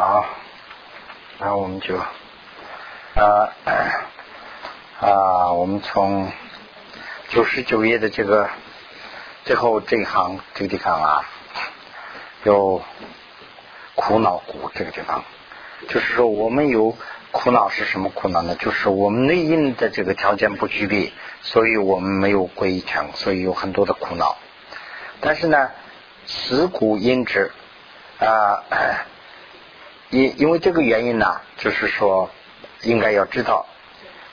[0.00, 0.24] 好，
[1.40, 2.06] 那我们就啊
[5.02, 6.30] 啊，我们从
[7.30, 8.48] 九十九页的这个
[9.44, 11.28] 最后这一行这个地方啊，
[12.44, 12.80] 有
[13.96, 15.24] 苦恼苦这个地方，
[15.88, 16.96] 就是说我们有
[17.32, 18.54] 苦恼是什么苦恼呢？
[18.54, 21.12] 就是我们内因的这个条件不具备，
[21.42, 24.36] 所以我们没有归成，所以有很多的苦恼。
[25.20, 25.72] 但是呢，
[26.24, 27.50] 此苦因之
[28.20, 28.62] 啊。
[30.10, 32.30] 因因为这个原因呢，就是说，
[32.82, 33.66] 应该要知道，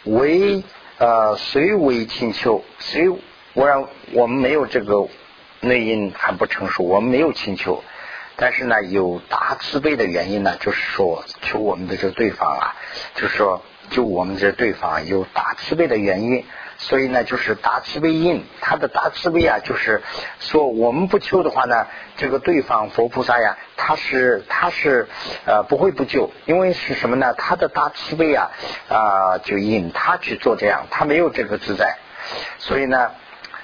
[0.03, 0.63] 为
[0.97, 3.11] 呃谁为请求，虽
[3.53, 5.07] 然我们没有这个
[5.59, 7.83] 内因还不成熟，我们没有请求，
[8.37, 12.75] 但是呢，有大慈悲的原因呢，就是说求我们的这个对方啊，
[13.15, 16.45] 就是说就我们这对方有大慈悲的原因。
[16.77, 20.03] 所以呢，就是大慈悲印，他的大慈悲啊，就是
[20.39, 25.07] 说我们不求的话呢，这个对方佛菩萨呀，他是他是
[25.45, 27.33] 呃不会不救，因为是什么呢？
[27.33, 28.51] 他的大慈悲啊
[28.89, 31.95] 啊，就引他去做这样，他没有这个自在，
[32.59, 33.11] 所以呢，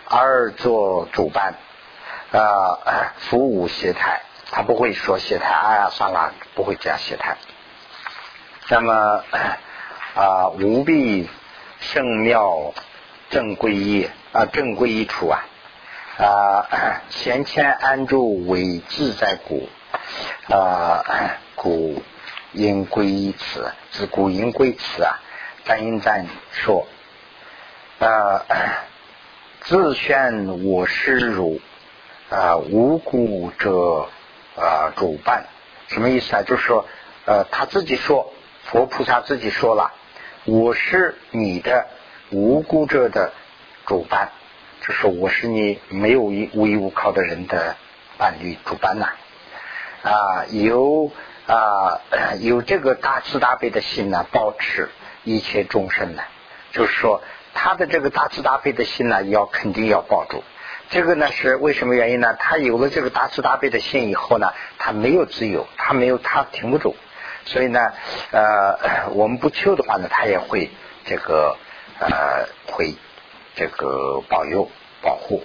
[0.06, 1.56] 而做主办
[2.32, 7.38] 啊服务协台，他不会说谢台，哎呀算了，不会这样谢台。
[8.70, 9.24] 那么
[10.16, 11.30] 啊，无必
[11.80, 12.74] 圣妙。
[13.30, 15.46] 正归一啊，正归一处啊
[16.18, 16.68] 啊，
[17.10, 19.70] 先迁安住为自在故
[20.54, 21.02] 啊，
[21.56, 22.04] 故
[22.52, 25.22] 因归一此，自故因归此啊。
[25.64, 26.86] 赞因赞说
[28.00, 28.44] 啊，
[29.62, 31.62] 自宣我师汝
[32.30, 34.10] 啊，无故者
[34.62, 35.46] 啊主办，
[35.88, 36.44] 什么意思啊？
[36.44, 36.86] 就是说
[37.26, 38.32] 呃，他自己说，
[38.66, 39.92] 佛菩萨自己说了，
[40.46, 41.88] 我是你的。
[42.34, 43.34] 无辜者的
[43.86, 44.32] 主办，
[44.80, 47.76] 就是我是你没有依无依无靠的人的
[48.18, 49.10] 伴侣主办呐
[50.02, 51.12] 啊，有
[51.46, 52.00] 啊
[52.40, 54.88] 有这个大慈大悲的心呢，保持
[55.26, 56.24] 一切众生呢，
[56.72, 57.22] 就是说
[57.54, 60.42] 他的这个大慈大悲的心呢，要肯定要抱住。
[60.92, 62.36] 这个呢是为什么原因呢？
[62.38, 66.96] 他有了这个大慈大悲的心以后呢，他没有自由，他没有他停不住，
[67.46, 67.80] 所以呢
[68.32, 70.70] 呃 我们不求的话呢，他也会
[71.06, 71.58] 这个。
[72.04, 72.96] 呃，会
[73.54, 74.72] 这个保佑
[75.04, 75.44] 保护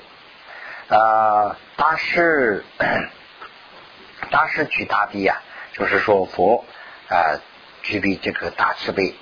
[0.88, 2.64] 啊，大师
[4.32, 5.42] 大师举大臂啊，
[5.74, 6.64] 就是说佛
[7.10, 7.36] 啊
[7.82, 9.14] 具备这个大慈悲，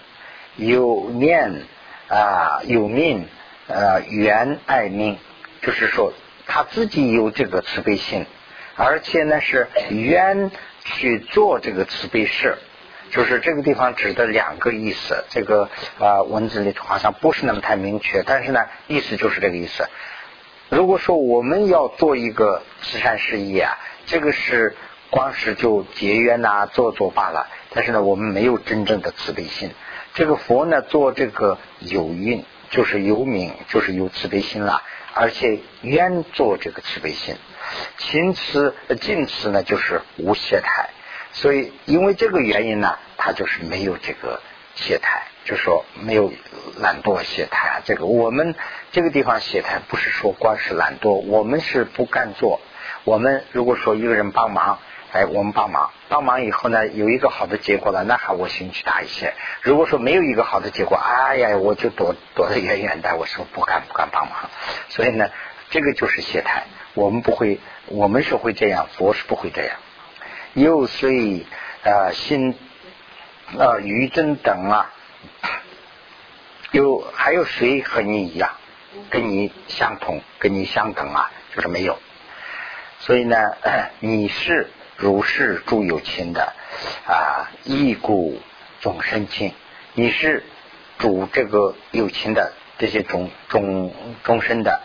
[0.54, 1.64] 有念
[2.06, 3.26] 啊有命
[3.66, 5.18] 呃缘爱命，
[5.64, 6.12] 就是说
[6.46, 8.26] 他自己有这个慈悲心，
[8.76, 10.50] 而且呢是愿
[10.84, 12.58] 去做这个慈悲事。
[13.10, 15.68] 就是这个地方指的两个意思，这个
[16.00, 19.88] 啊文字里头好像不是那么太明确，但是呢意思就是这个意思。
[20.68, 24.74] 如果说我们要做一个慈善事业啊，这个是
[25.10, 29.70] 光是就节约呐做做罢了，但是呢我们没有真正的慈悲心。
[30.14, 34.82] 这个佛呢做这个有运就是有名就是有慈悲心了，
[35.14, 37.36] 而且愿做这个慈悲心，
[37.98, 40.86] 勤慈净慈呢就是无懈怠。
[41.32, 44.40] 所以，因为这个原因呢，他就是没有这个
[44.74, 46.32] 懈怠，就说没有
[46.78, 47.82] 懒惰懈怠啊。
[47.84, 48.54] 这个我们
[48.92, 52.60] 这个地方懈怠，不是说光是懒惰，我们是不干做。
[53.04, 54.78] 我们如果说一个人帮忙，
[55.14, 59.32] 哎，我们帮忙，帮忙以后呢，有一个好的结果了，那还我兴趣大一些。
[59.62, 64.50] 如果说没有一个好的结果，哎呀，我就躲躲得远远的，我说不敢不敢帮忙。
[64.88, 65.30] 所以呢，
[65.70, 66.64] 这个就是懈怠。
[66.94, 69.76] 我们不会，我们是会这样，佛是不会这样。
[70.54, 71.46] 又随
[71.84, 72.58] 啊心
[73.56, 74.90] 啊余真等啊，
[76.72, 78.50] 有还有谁和你一样，
[79.10, 81.30] 跟你相同，跟你相等啊？
[81.54, 82.00] 就是没有。
[82.98, 83.36] 所以呢，
[84.00, 86.52] 你是如是诸有情的
[87.06, 88.40] 啊，一故
[88.80, 89.52] 众生亲。
[89.94, 90.44] 你是
[90.98, 94.80] 主这个有情的这些众众众生的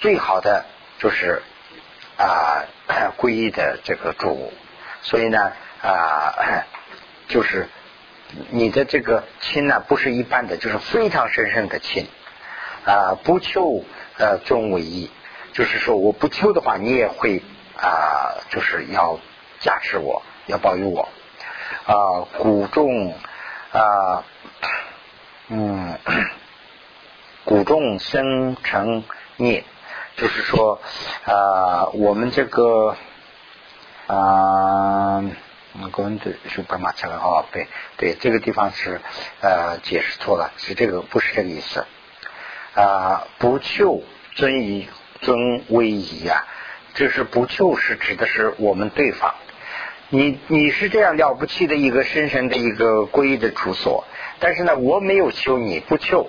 [0.00, 0.64] 最好的
[0.98, 1.42] 就是
[2.16, 2.64] 啊
[3.18, 4.52] 皈依的这个主。
[5.02, 5.52] 所以呢，
[5.82, 6.64] 啊，
[7.28, 7.68] 就是
[8.50, 12.06] 你的这个亲呢，不是一般的，就是非常深深的亲
[12.86, 13.18] 啊。
[13.22, 13.84] 不求
[14.18, 15.10] 呃尊为义，
[15.52, 17.42] 就是说我不求的话，你也会
[17.76, 19.20] 啊，就是要
[19.64, 21.08] 加持我，要保佑我
[21.86, 22.28] 啊。
[22.38, 23.12] 古众
[23.72, 24.22] 啊，
[25.48, 25.98] 嗯，
[27.44, 29.02] 古众生成
[29.38, 29.64] 孽，
[30.16, 30.80] 就是说
[31.24, 32.94] 啊，我们这个。
[34.06, 35.24] 啊，
[35.90, 39.00] 公对是白马车了哦，对对，这个地方是
[39.40, 41.86] 呃解释错了，是这个不是这个意思
[42.74, 43.26] 啊。
[43.38, 44.02] 不求
[44.34, 44.90] 尊以
[45.22, 46.44] 尊威仪啊，
[46.92, 49.34] 就是不就是指的是我们对方，
[50.10, 54.04] 你你是这样了不起的一个深深的一个皈依的处所，
[54.38, 56.28] 但是呢，我没有求你，不求，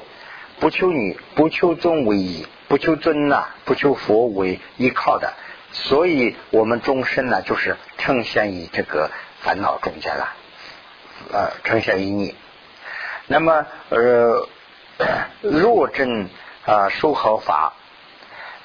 [0.59, 5.33] 不求你，不求尊为依，不求尊呐，不求佛为依靠的，
[5.71, 9.11] 所以我们终身呢，就是呈现于这个
[9.41, 10.33] 烦恼中间了，
[11.31, 12.33] 呃，呈现于你。
[13.27, 14.47] 那么呃，
[15.41, 16.29] 若真
[16.65, 17.73] 啊受好法，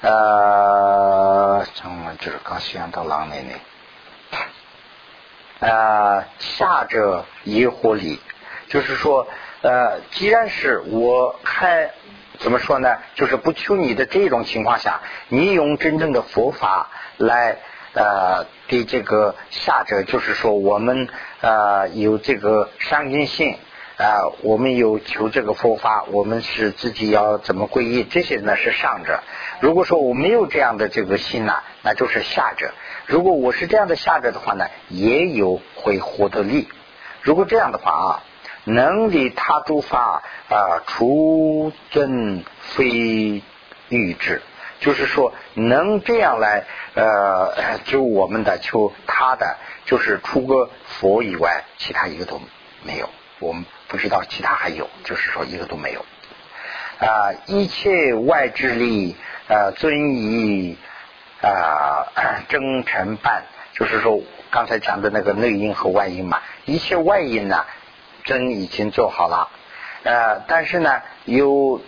[0.01, 3.53] 呃，从就是刚想到狼那里。
[5.61, 8.19] 啊，下者疑惑理，
[8.67, 9.27] 就是说，
[9.61, 11.91] 呃，既然是我还
[12.39, 12.97] 怎么说呢？
[13.13, 17.59] 就是不求你的这种情况下，你用真正的佛法来
[17.93, 21.07] 呃给这个下者，就是说我们
[21.41, 23.55] 呃有这个上进心
[23.97, 29.19] 啊，我们有求这个佛法，我们是自己要怎么皈依，这些呢是上者。
[29.59, 31.53] 如果说我没有这样的这个心呢，
[31.83, 32.71] 那就是下者。
[33.11, 36.69] 如果我是这样的下者的话呢，也有会获得利。
[37.21, 38.23] 如果这样的话啊，
[38.63, 43.43] 能离他诸法啊，除尊非
[43.89, 44.41] 欲智，
[44.79, 46.63] 就是说能这样来
[46.95, 52.39] 呃，就我们的求他的，就是除个佛以外，其他一个都
[52.85, 53.09] 没有。
[53.39, 56.05] 我们不知道其他还有，就是说一个都没有
[56.99, 57.33] 啊。
[57.47, 59.17] 一切外之力
[59.49, 60.77] 啊，尊以。
[61.41, 62.07] 啊，
[62.49, 63.43] 真诚办，
[63.73, 64.21] 就是说
[64.51, 67.65] 刚才讲的那个内因和外因嘛，一切外因呢，
[68.23, 69.49] 真已经做好了，
[70.03, 71.81] 呃，但是呢，有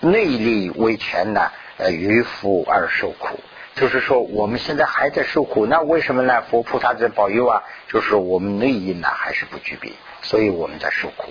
[0.00, 3.40] 内力为权呢，呃，于福而受苦，
[3.74, 6.42] 就是说我们现在还在受苦，那为什么呢？
[6.50, 9.92] 佛菩萨在保佑啊，就是我们内因呢还是不具备，
[10.22, 11.30] 所以我们在受苦。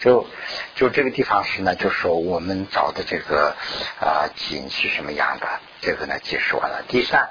[0.00, 0.26] 就
[0.74, 3.54] 就这个地方是呢，就是说我们找的这个
[4.00, 5.46] 啊景是什么样的？
[5.82, 6.82] 这个呢解释完了。
[6.88, 7.28] 第三，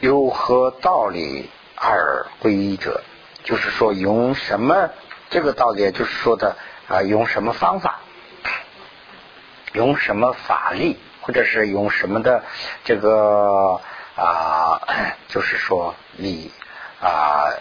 [0.00, 3.02] 有何道理而归一者？
[3.44, 4.90] 就是说用什么
[5.28, 5.90] 这个道理？
[5.92, 6.56] 就是说的
[6.88, 8.00] 啊，用什么方法？
[9.72, 10.98] 用什么法力？
[11.20, 12.42] 或者是用什么的
[12.84, 13.80] 这个
[14.16, 14.80] 啊？
[15.28, 16.50] 就是说理
[17.00, 17.52] 啊？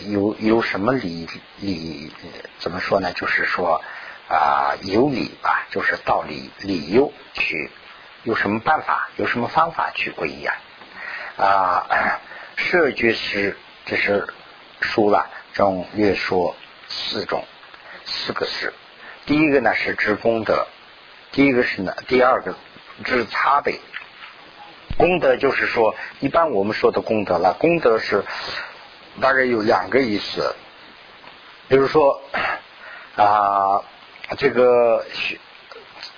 [0.00, 1.28] 有有什么理
[1.58, 2.10] 理
[2.58, 3.12] 怎么说呢？
[3.12, 3.82] 就是说
[4.28, 7.70] 啊，有理吧，就是道理理由去，
[8.22, 10.56] 有什么办法，有什么方法去皈依啊？
[11.36, 12.20] 啊，
[12.56, 14.26] 设觉师这是
[14.80, 16.56] 书了，中略说
[16.88, 17.44] 四种
[18.06, 18.72] 四个是，
[19.26, 20.66] 第一个呢是知功德，
[21.32, 22.56] 第一个是呢，第二个
[23.04, 23.78] 知差别。
[24.96, 28.24] 功德就是说，一般我们说的功德了，功德是。
[29.20, 30.54] 大概有两个意思，
[31.68, 32.20] 比如说
[33.16, 33.82] 啊，
[34.38, 35.38] 这个学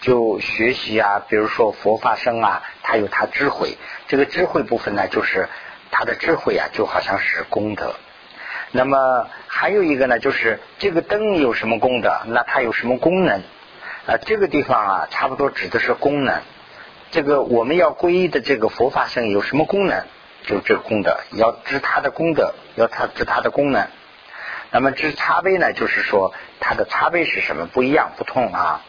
[0.00, 3.76] 就学习啊，比如说佛法生啊，他有他智慧，
[4.06, 5.48] 这个智慧部分呢，就是
[5.90, 7.94] 他的智慧啊，就好像是功德。
[8.70, 12.20] 那么还有一个呢，就是这个灯有什么功德？
[12.26, 13.42] 那它有什么功能？
[14.06, 16.40] 啊，这个地方啊，差不多指的是功能。
[17.10, 20.04] 这个我们要皈依的这个佛法生有什么功能？
[20.46, 23.86] 就这个功德，要知它的功德，要它知它的功能。
[24.70, 27.66] 那么知差别呢，就是说它的差别是什么？
[27.66, 28.82] 不一样，不同啊。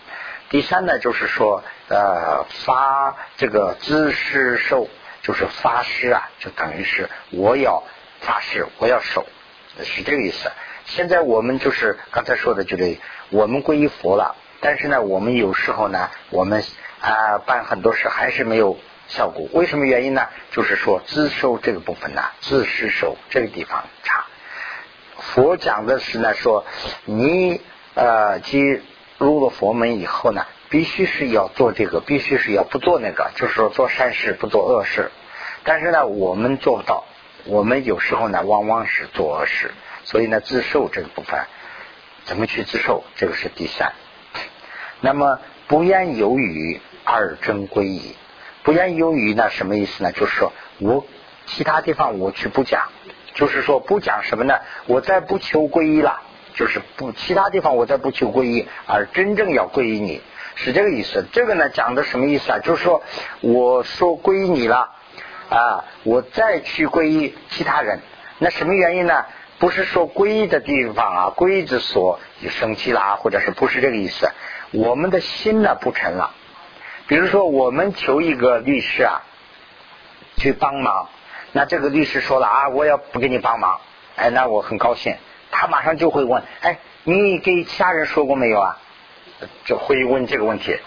[0.50, 4.90] 第三呢，就是说呃发这个知施受，
[5.22, 7.84] 就是发誓啊，就等于是我要
[8.20, 9.26] 发誓，我要守，
[9.84, 10.52] 是这个意思。
[10.86, 12.98] 现在我们就是刚才说的，就是
[13.30, 16.64] 我们皈依佛了，但是呢，我们有时候呢，我们
[17.00, 18.78] 啊办很多事还是没有。
[19.08, 20.28] 效果为什么原因呢？
[20.52, 24.26] 就是说自受这个部分呢，自是受这个地方差。
[25.18, 26.66] 佛讲的是呢，说
[27.06, 27.62] 你
[27.94, 28.82] 呃，即
[29.18, 35.12] 入了佛门以后呢，必须是要做这个，必须是要不做那个，就是说做善事不做恶事。
[35.64, 37.06] 但是呢，我们做不到，
[37.46, 39.72] 我们有时候呢，往往是做恶事。
[40.04, 41.40] 所以呢，自受这个部分
[42.26, 43.04] 怎么去自受？
[43.16, 43.94] 这个是第三。
[45.00, 48.16] 那么不言有语二真归矣。
[48.66, 49.52] 不言有语呢？
[49.52, 50.12] 什么意思呢？
[50.12, 51.06] 就是说我
[51.46, 52.90] 其他地方我去不讲，
[53.36, 54.56] 就是说不讲什么呢？
[54.88, 56.20] 我再不求皈依了，
[56.56, 60.20] 就是不其他地方我再不求皈依，而真正要皈依你，
[60.56, 61.28] 是这个意思。
[61.32, 62.58] 这个呢讲的什么意思啊？
[62.58, 63.04] 就是说
[63.42, 64.90] 我说皈依你了
[65.50, 68.00] 啊，我再去皈依其他人，
[68.40, 69.26] 那什么原因呢？
[69.60, 74.28] 不是说皈依的地方啊，皈依之所你生气啦，或者是不是这个意思？
[74.72, 76.32] 我们的心呢不成了。
[77.08, 79.22] 比如说，我们求一个律师啊，
[80.38, 81.10] 去帮忙，
[81.52, 83.80] 那这个律师说了啊，我要不给你帮忙，
[84.16, 85.16] 哎，那我很高兴，
[85.52, 88.78] 他马上就会问，哎，你给其他人说过没有啊？
[89.66, 90.78] 就会问这个问题，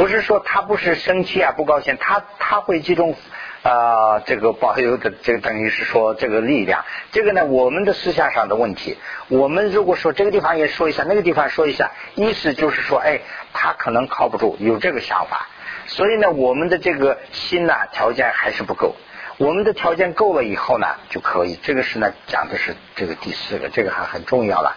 [0.00, 3.14] 不是说他不是生气啊，不高兴，他他会这种
[3.62, 8.96] 啊，这个保有的这个等于是说这个力量，这个呢，我们的思想上的问题，
[9.28, 13.20] 我们如果说这个地方也说一下，那个地方说一下，意思就是说，哎，
[13.52, 15.48] 他可能靠不住，有这个想法，
[15.84, 18.96] 所以呢，我们的这个心呐条件还是不够，
[19.36, 24.74] 我们的条件够了以后呢就可以，这个是呢讲的是这个第四个，这个还很重要了。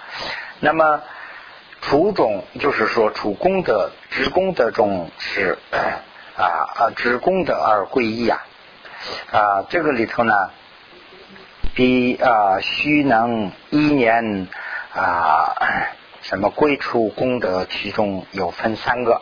[0.59, 1.01] 那么
[1.85, 5.57] 除种就是说除功德、职功德中是
[6.37, 8.45] 啊啊职功德而归一啊。
[9.31, 10.49] 啊，这个里头呢，
[11.75, 14.47] 比啊虚能一年
[14.93, 15.53] 啊
[16.21, 19.21] 什么归出功德，其中有分三个。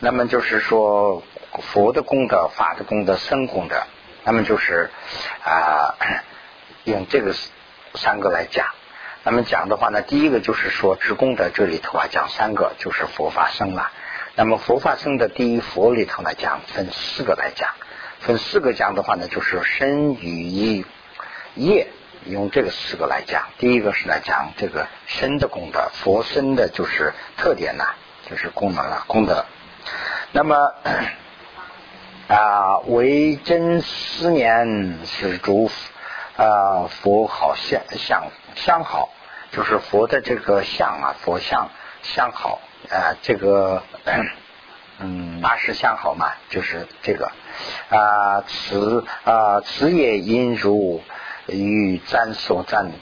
[0.00, 1.22] 那么就是说
[1.60, 3.76] 佛的功德、法的功德、僧功德。
[4.24, 4.90] 那么就是
[5.44, 5.94] 啊
[6.84, 7.34] 用这个
[7.94, 8.66] 三个来讲。
[9.24, 13.92] 那么讲的话呢，第一个就是说职功德这里头啊讲三个，就是佛法僧了。
[14.34, 17.70] 那么佛法僧的第一佛里头呢讲分四个来讲。
[18.18, 20.84] 分四个讲的话呢，就是身与意
[21.54, 21.86] 业，
[22.26, 23.44] 用这个四个来讲。
[23.58, 27.84] 第一个是来讲这个身的功德，佛身的就是特点呢，
[28.28, 29.44] 就是功能了功德。
[30.32, 30.72] 那么
[32.28, 35.68] 啊，为真思念是诸
[36.36, 38.24] 啊佛好相相
[38.54, 39.10] 相好，
[39.52, 41.70] 就是佛的这个相啊，佛相
[42.02, 42.60] 相好
[42.90, 43.82] 啊，这个。
[45.04, 47.32] 嗯，马氏相好嘛，就是这个
[47.88, 51.02] 啊，此啊，此也因如
[51.46, 52.92] 与赞所赞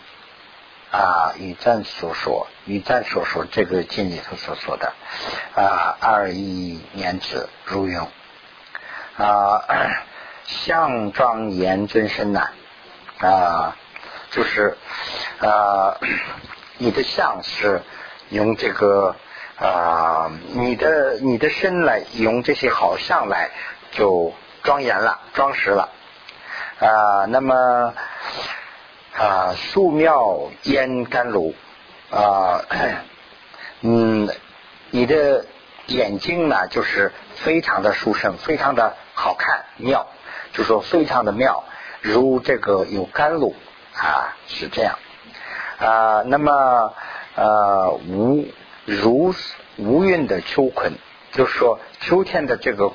[0.93, 4.95] 啊，与赞所说，与赞所说这个经里头所说的
[5.55, 8.09] 啊，二一年子如用
[9.19, 9.63] 啊，
[10.47, 12.51] 相庄严尊身呐
[13.21, 13.77] 啊，
[14.31, 14.77] 就是
[15.41, 15.97] 啊，
[16.79, 17.83] 你的相是
[18.31, 19.17] 用这个。
[19.63, 23.51] 啊，你的你的身来用这些好相来
[23.91, 25.91] 就庄严了，装饰了
[26.79, 27.27] 啊。
[27.27, 27.93] 那么
[29.19, 31.55] 啊，素妙烟甘露
[32.11, 32.63] 啊，
[33.83, 34.31] 嗯，
[34.89, 35.45] 你的
[35.89, 40.07] 眼睛呢，就是非常的殊胜，非常的好看妙，
[40.55, 41.65] 就说非常的妙，
[42.01, 43.55] 如这个有甘露
[43.95, 44.99] 啊，是这样
[45.79, 46.23] 啊。
[46.27, 46.95] 那么
[47.37, 48.47] 呃无。
[48.87, 49.35] 如
[49.77, 50.95] 无云的秋坤，
[51.33, 52.93] 就是说秋天的这个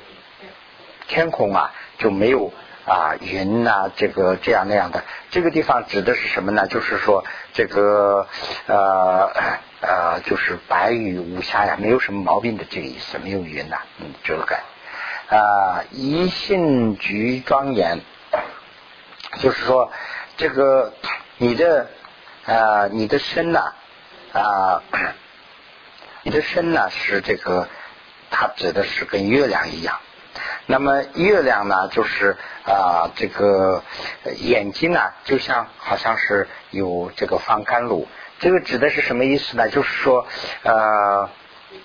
[1.06, 2.52] 天空啊，就没有
[2.84, 5.04] 啊云呐，这个这样那样的。
[5.30, 6.66] 这个地方指的是什么呢？
[6.66, 8.26] 就是说这个
[8.66, 9.30] 呃
[9.80, 14.64] 呃，就是白雨无瑕呀，没有什么毛病的这个意思，没有云呐，嗯，这个改
[15.34, 18.00] 啊，一性菊庄严，
[19.40, 19.90] 就是说
[20.36, 20.92] 这个
[21.38, 21.88] 你的
[22.44, 23.72] 啊你的身呐
[24.32, 24.82] 啊。
[26.22, 27.68] 你的身呢 是这个，
[28.32, 30.00] 它指的是跟月亮一样。
[30.66, 33.84] 那么月亮呢，就是啊这个
[34.34, 38.08] 眼睛啊，就像好像是有这个放甘露。
[38.40, 39.68] 这个指的是什么意思呢？
[39.68, 40.26] 就是说
[40.64, 41.30] 呃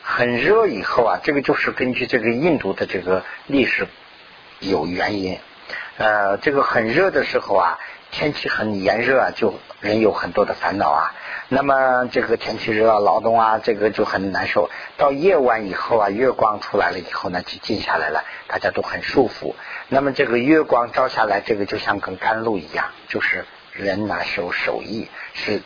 [0.02, 3.88] 很热以后啊，这个就是根据这个印度的这个历史
[4.58, 5.38] 有原因。
[5.98, 7.80] 呃，这个很热的时候啊，
[8.12, 11.14] 天气很炎热啊，就人有很多的烦恼啊。
[11.50, 14.70] 那么这个天气热，劳动啊，这个就很难受。
[14.98, 19.56] 到夜晚以后啊，月光出来了以后呢，就静下来了，大家都很舒服。
[19.90, 25.62] 那么这个月光照下来，这个就像跟甘露一样，就是人拿手手艺，是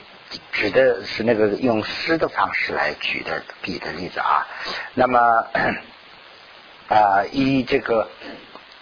[0.51, 4.47] 指的是那个用诗的方式来举的比的例子啊。
[4.95, 5.19] 那么
[6.89, 8.07] 啊，以这个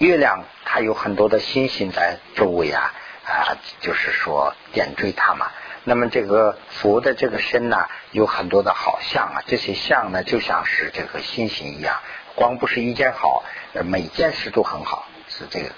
[0.03, 2.93] 月亮，它有很多的星星在周围啊
[3.25, 5.49] 啊，就是说点缀它嘛。
[5.85, 11.99] 那么这个佛的这个身呢，有很多的好相啊，这些相呢就像是这个星星一样，
[12.35, 13.43] 光不是一件好，
[13.85, 15.69] 每件事都很好，是这个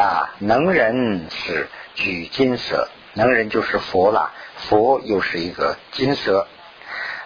[0.00, 0.34] 啊。
[0.38, 6.46] 能人是举金色，能人就是佛了，佛又是一个金色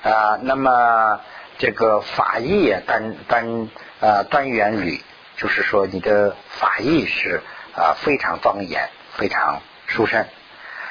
[0.03, 0.39] 啊。
[0.43, 1.21] 那么
[1.59, 3.69] 这个法义单单
[4.01, 5.03] 啊端圆履，
[5.37, 7.43] 就是说你的法义是
[7.75, 10.27] 啊非常庄严，非常殊胜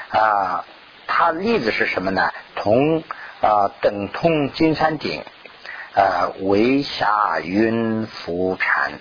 [0.09, 0.65] 啊。
[1.07, 2.31] 它例子是什么呢？
[2.55, 3.03] 同
[3.41, 5.23] 啊等同金山顶
[5.93, 8.93] 啊为下云浮禅，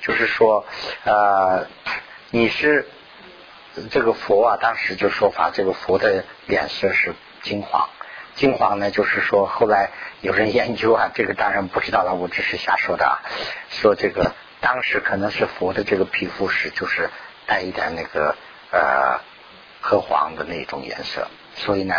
[0.00, 0.64] 就是说
[1.04, 1.66] 呃
[2.30, 2.88] 你是
[3.90, 7.90] 这个佛啊，当时就说法，这个佛的脸色是金黄，
[8.34, 9.90] 金黄呢就是说后来
[10.22, 13.20] 有人研究啊，这个当然不知道了，我只是瞎说的啊，
[13.68, 17.10] 说这个当时可能是佛的这个皮肤是就是
[17.46, 18.36] 带一点那个
[18.70, 19.20] 呃
[19.80, 21.28] 褐黄的那种颜色。
[21.56, 21.94] 所以呢，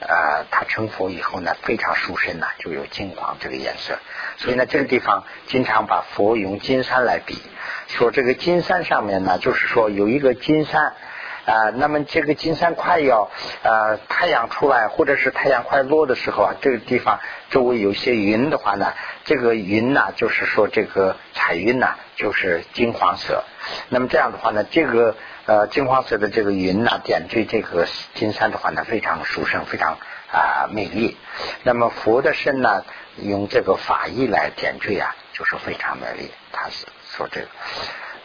[0.00, 3.98] 呃，他成佛以后呢，非常殊胜呐，就有金黄这个颜色。
[4.38, 7.40] 所以呢，这个地方经常把佛用金山来比
[7.88, 10.94] 说这个金山上面呢，就是说有一个金山
[11.46, 13.30] 啊，那么这个金山快要
[13.62, 17.20] 呃太阳出来，或者是太阳快落的时候啊，这个地方
[17.50, 18.92] 周围有些云的话呢，
[19.24, 23.44] 这个云呢，就是说这个彩云呢，就是金黄色。
[23.88, 29.98] 那么这样的话呢，这个呃金黄色的这个云呢，点缀这个金山的话呢，非常殊胜，非常
[30.32, 31.16] 啊美丽。
[31.62, 32.84] 那么佛的身呢，
[33.16, 35.14] 用这个法衣来点缀啊。
[35.36, 37.48] 就是非常美丽，他是说这个。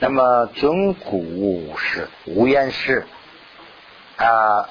[0.01, 3.06] 那么尊古是无言师
[4.15, 4.70] 啊，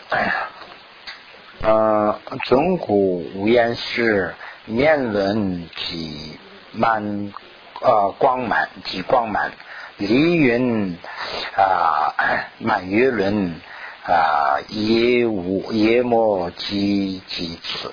[1.63, 6.39] 嗯，尊古无言师面轮即
[6.73, 7.35] 满
[7.83, 9.53] 啊光满即光满，
[9.99, 10.97] 离云
[11.55, 12.15] 啊
[12.59, 13.61] 满月轮
[14.05, 17.93] 啊也无也莫即即此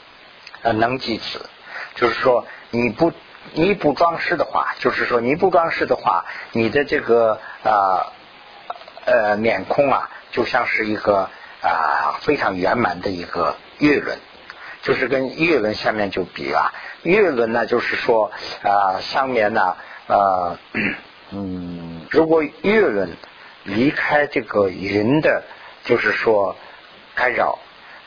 [0.63, 1.49] 啊能即此，
[1.95, 3.11] 就是说你不。
[3.53, 8.11] 你不装饰的话，就是说你不装饰的话，你的这个啊
[9.05, 11.29] 呃面孔啊，就像是一个
[11.61, 14.17] 啊非常圆满的一个月轮，
[14.81, 16.73] 就是跟月轮下面就比啊，
[17.03, 18.31] 月轮呢就是说
[18.63, 19.75] 啊上面呢
[20.07, 20.57] 呃
[21.31, 23.15] 嗯，如果月轮
[23.63, 25.43] 离开这个云的，
[25.83, 26.55] 就是说
[27.15, 27.57] 干扰，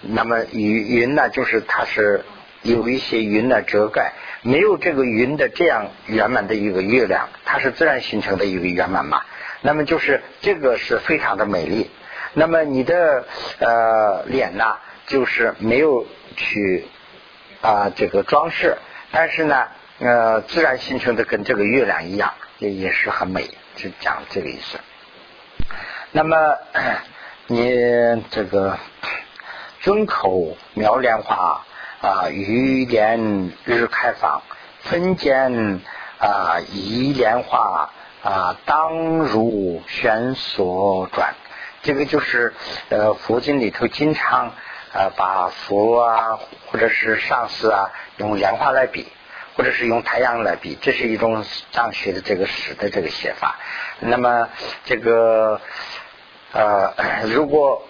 [0.03, 2.25] 那么云云呢就是它是
[2.63, 4.13] 有一些云的遮盖。
[4.43, 9.23] 没有这个云的这样圆满的一个月亮，它是自然形成的一个圆满嘛？
[9.63, 11.91] 那么就是这个是非常的美丽。
[12.35, 13.25] 那么你的
[13.59, 14.77] 呃脸呢，
[15.09, 16.87] 就是没有去
[17.61, 18.77] 啊这个装饰，
[19.11, 19.67] 但是呢
[19.99, 24.79] 呃自然形成的跟这个月亮一样，也也是很美，就讲这个意思。
[26.13, 26.37] 那么
[27.49, 27.75] 你
[28.31, 28.79] 这个
[29.81, 31.65] 尊口描莲花。
[32.01, 34.43] 啊，于莲日开放，
[34.83, 35.81] 分间
[36.19, 37.91] 啊，一莲花
[38.23, 41.35] 啊，当如悬所转。
[41.83, 42.55] 这个就是
[42.89, 44.53] 呃，佛经里头经常
[44.93, 49.09] 啊，把佛啊，或者是上司啊，用莲花来比，
[49.57, 53.57] 或者是用太阳来比，这是一种藏学的这个史的这个写法。
[53.99, 54.49] 那么
[54.85, 55.61] 这个
[56.53, 56.95] 呃，
[57.27, 57.83] 如果。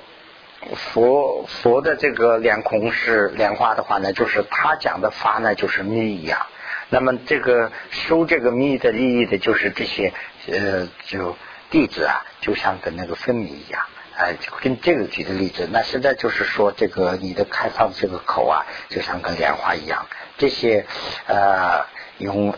[0.75, 6.47] 佛佛的这个脸孔是莲花的话呢，就是他讲的法呢，就是密一样。
[6.91, 10.13] 那么这个收这个密的利益的，就是这些
[10.51, 11.37] 呃，就
[11.71, 13.83] 弟子啊，就像跟那个分米一样。
[14.17, 20.07] 哎，跟这个举的例子，那现在就是说，这个你的开放这个口啊，就像跟莲花一样。
[20.39, 20.87] 这些
[21.27, 21.87] 呃，
[22.19, 22.53] 用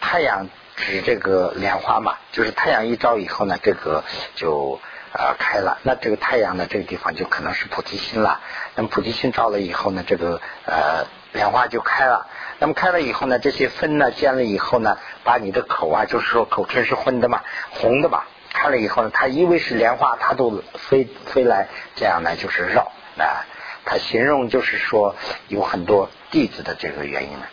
[0.00, 4.04] 太阳指这个莲花嘛，就是太阳一照以后呢，这个
[4.34, 4.80] 就。
[5.12, 8.40] 啊，开了，那这个太阳呢，这个地方就可能是菩提心了。
[8.76, 12.28] 那么菩提心照了以后呢，这个呃莲花就开了。
[12.60, 23.44] 那么开了以后呢，这些分呢见了以后呢，把你的口啊，就是说口唇是昏的嘛，红的嘛，开了以后呢，它因为是莲花，它都飞飞来，这样呢就是绕啊。
[23.84, 25.16] 它形容就是说
[25.48, 27.46] 有很多弟子的这个原因呢。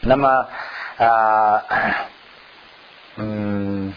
[0.00, 0.48] 那么
[0.98, 1.62] 啊，
[3.14, 3.94] 嗯。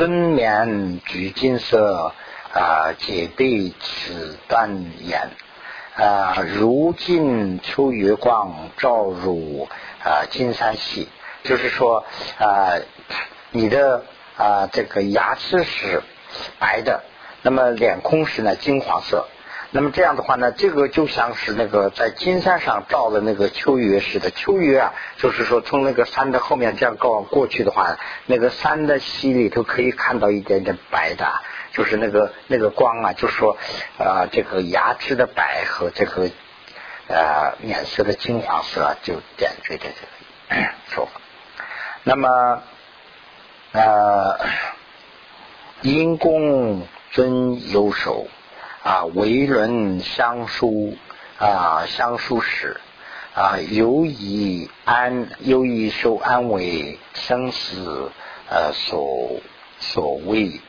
[0.00, 2.14] 尊面橘金色
[2.54, 5.28] 啊，解被此断言
[5.94, 6.38] 啊。
[6.54, 9.68] 如镜秋月光照入
[10.02, 11.06] 啊金山系，
[11.42, 12.06] 就是说
[12.38, 12.80] 啊，
[13.50, 14.02] 你的
[14.38, 16.02] 啊这个牙齿是
[16.58, 17.04] 白的，
[17.42, 19.28] 那么脸孔是呢金黄色。
[19.72, 24.32] 那么这样的话呢，这个就像是那个在金山上照的那个秋月似的。
[24.32, 31.24] 秋月啊，就是说从那个山的后面这样过过去的话，那个山的溪里头可以看到一点点白的，
[31.72, 33.56] 就是那个那个光啊，就是说
[33.96, 36.28] 啊，这个牙齿的白和这个
[37.06, 41.20] 呃脸色的金黄色就点缀在这个说法。
[42.02, 42.62] 那么
[43.70, 44.40] 呃，
[45.82, 48.26] 因公尊有手。
[48.82, 50.96] 啊，为人相书
[51.38, 52.80] 啊，相书史
[53.34, 58.10] 啊，由以安，由以受安为生死
[58.48, 59.42] 呃所
[59.80, 60.62] 所谓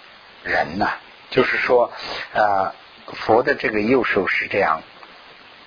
[0.43, 0.89] 人呐，
[1.29, 1.89] 就是说
[2.33, 4.81] 啊，佛的这个右手是这样，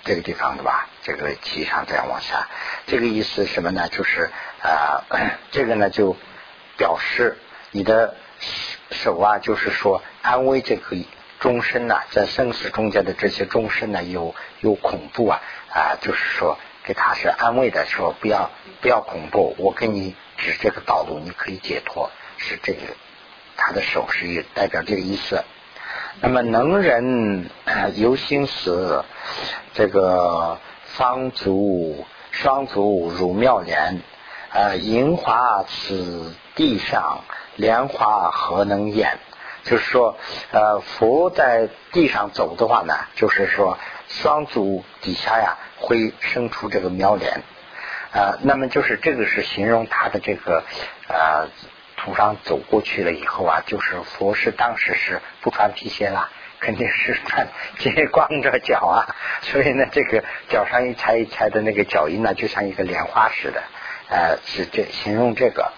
[0.03, 0.87] 这个地方的吧？
[1.01, 2.47] 这个气上这样往下，
[2.85, 3.89] 这个意思什么呢？
[3.89, 4.29] 就是
[4.61, 5.01] 啊，
[5.49, 6.15] 这个呢就
[6.77, 7.39] 表示
[7.71, 8.13] 你的
[8.91, 10.95] 手啊，就是说安慰这个。
[11.45, 18.49] 终身呐，在生死中间的这些终身呢，有有恐怖啊啊，就是说给他是安慰的，说不要
[18.81, 22.79] 不要恐怖，我给你指这个道路，你可以解脱，是这个
[23.57, 25.43] 他的手势也代表这个意思。
[26.19, 27.51] 那么能人
[27.93, 29.05] 有心死，
[29.75, 34.01] 这个方足双足如妙莲
[34.49, 37.23] 啊，银华此地上，
[37.55, 39.19] 莲花何能掩？
[39.65, 40.17] 就是说，
[40.51, 47.41] 呃，佛在地上走的话呢，就是说双足底下呀会生出这个苗莲，
[48.13, 50.63] 啊，那么就是这个是形容他的这个
[51.09, 51.49] 呃
[51.97, 57.47] 土上走过去了以后啊，就是佛是当时是不穿皮鞋啦，肯定是穿
[57.79, 63.63] 这光着脚啊，所以呢，这个脚上一踩一踩的那个脚印呢，就像一个莲花似的，
[64.09, 65.71] 呃，是这形容这个。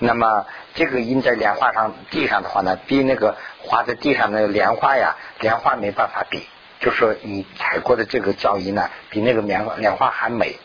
[0.00, 0.46] 那么
[0.78, 6.46] 这个印在莲花上地上的话呢，比那个画在地上的莲花呀，莲花没办法比。
[6.78, 10.56] 就说你踩过的这个脚印呢，比那个莲莲花还美。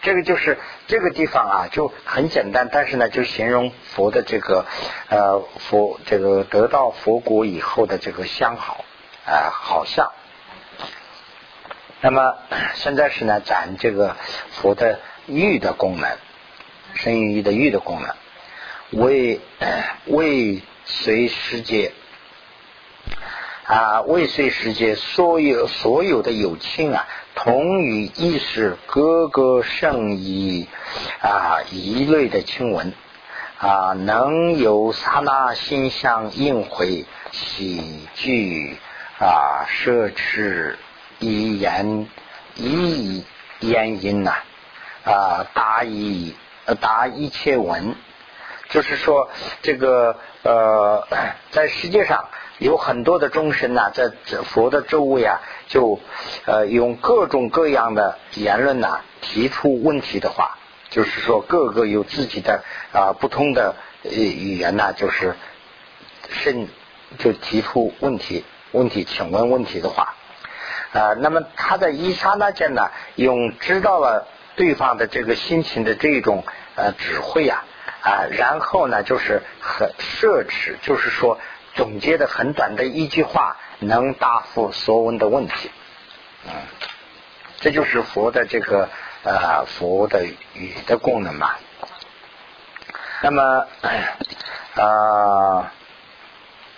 [0.00, 4.64] 这个就是这个地方啊，就很简单，但是呢，就形容佛的这个
[5.10, 8.86] 呃佛这个得到佛果以后的这个相好
[9.26, 10.10] 啊，好像。
[12.00, 12.38] 那么
[12.72, 14.16] 现在是呢，咱这个
[14.52, 16.16] 佛的玉的功能，
[16.94, 18.16] 生于玉的玉的功能。
[18.90, 19.40] 为
[20.06, 21.92] 为随世界
[23.64, 30.68] 啊，为随世界所有所有的有情啊，同于意识，各个圣意
[31.20, 32.92] 啊，一类的经文
[33.58, 38.76] 啊，能有刹那心相应回喜剧
[39.18, 40.76] 啊，奢侈
[41.18, 42.06] 一言
[42.54, 43.24] 一
[43.60, 44.36] 言音呐。
[45.04, 46.34] 啊，答一
[46.80, 47.94] 答一切文。
[48.76, 49.30] 就是说，
[49.62, 51.08] 这个呃，
[51.50, 54.10] 在世界上有很多的众生呐，在
[54.42, 55.98] 佛的周围啊，就
[56.44, 60.58] 呃用各种各样的言论呐，提出问题的话，
[60.90, 65.34] 就是说各个有自己的啊不同的语言呐，就是
[66.28, 66.68] 甚
[67.16, 70.16] 就提出问题，问题，请问问题的话
[70.92, 77.64] 啊，那么他在一刹那间呢，用知道了对方的这个心情的这种呃指挥呀。
[78.06, 81.40] 啊，然后呢，就是很奢侈，就是说
[81.74, 85.72] 总结的很短的一句话，能答复所问的问题。
[86.46, 86.52] 嗯，
[87.58, 88.88] 这就是佛的这个
[89.24, 91.56] 呃佛的语的功能嘛。
[93.22, 93.66] 那么
[94.76, 95.72] 啊，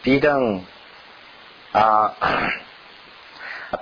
[0.00, 0.64] 彼等
[1.72, 2.14] 啊，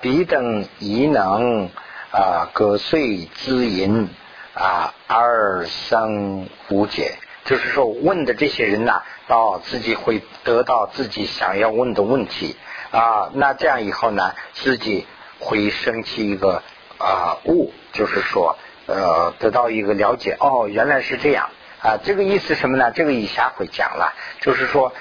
[0.00, 1.70] 彼等亦能
[2.10, 4.08] 啊，割碎自淫
[4.54, 7.16] 啊，二生无解。
[7.46, 12.56] 就是说，问的这些人呐，到自己会得到自己想要问的问题
[12.90, 13.30] 啊。
[13.34, 15.06] 那这样以后呢，自己
[15.38, 16.62] 会升起一个
[16.98, 20.36] 啊悟，就是说呃，得到一个了解。
[20.40, 21.48] 哦，原来是这样
[21.80, 21.96] 啊。
[22.02, 22.90] 这个意思什么呢？
[22.90, 24.12] 这个以下会讲了。
[24.40, 24.92] 就是说，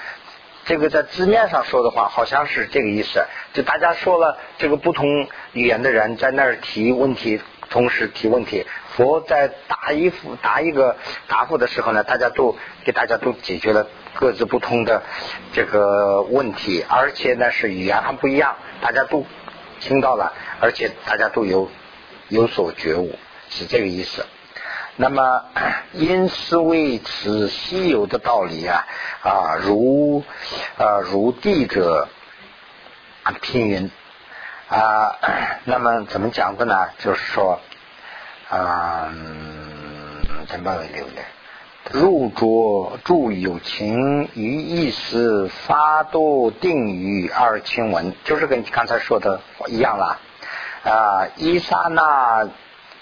[0.64, 3.24] 这个在字面上说的话，好像是这个意思。
[3.54, 8.64] 就大家说了，这个不同语言的人在那儿提问题，同时提问题。
[8.96, 10.96] 佛在答一复答一个
[11.28, 15.02] 答复的时候呢，大家都给大家都解决了各自不同的
[15.52, 19.26] 这个问题，而且呢是语言还不一样，大家都
[19.80, 21.70] 听到了，而且大家都有
[22.28, 23.18] 有所觉悟，
[23.50, 24.24] 是这个意思。
[24.96, 25.44] 那么
[25.92, 28.86] 因是为此稀有的道理啊
[29.22, 30.24] 啊，如
[30.78, 32.08] 啊如地者
[33.42, 33.90] 拼云
[34.70, 35.18] 啊，
[35.64, 36.88] 那么怎么讲的呢？
[36.98, 37.60] 就是说。
[38.50, 41.22] 嗯，怎么留的？
[41.92, 50.18] 入着著有情于意思，发度定于二清文，就是跟刚才说的一样了。
[50.84, 52.48] 啊，一刹那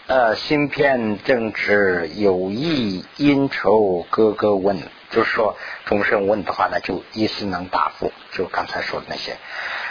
[0.06, 4.78] 呃，芯片正直有意因仇哥哥问，
[5.10, 9.36] 就是说众生问的话呢，就一时能答复，就刚才说的那些。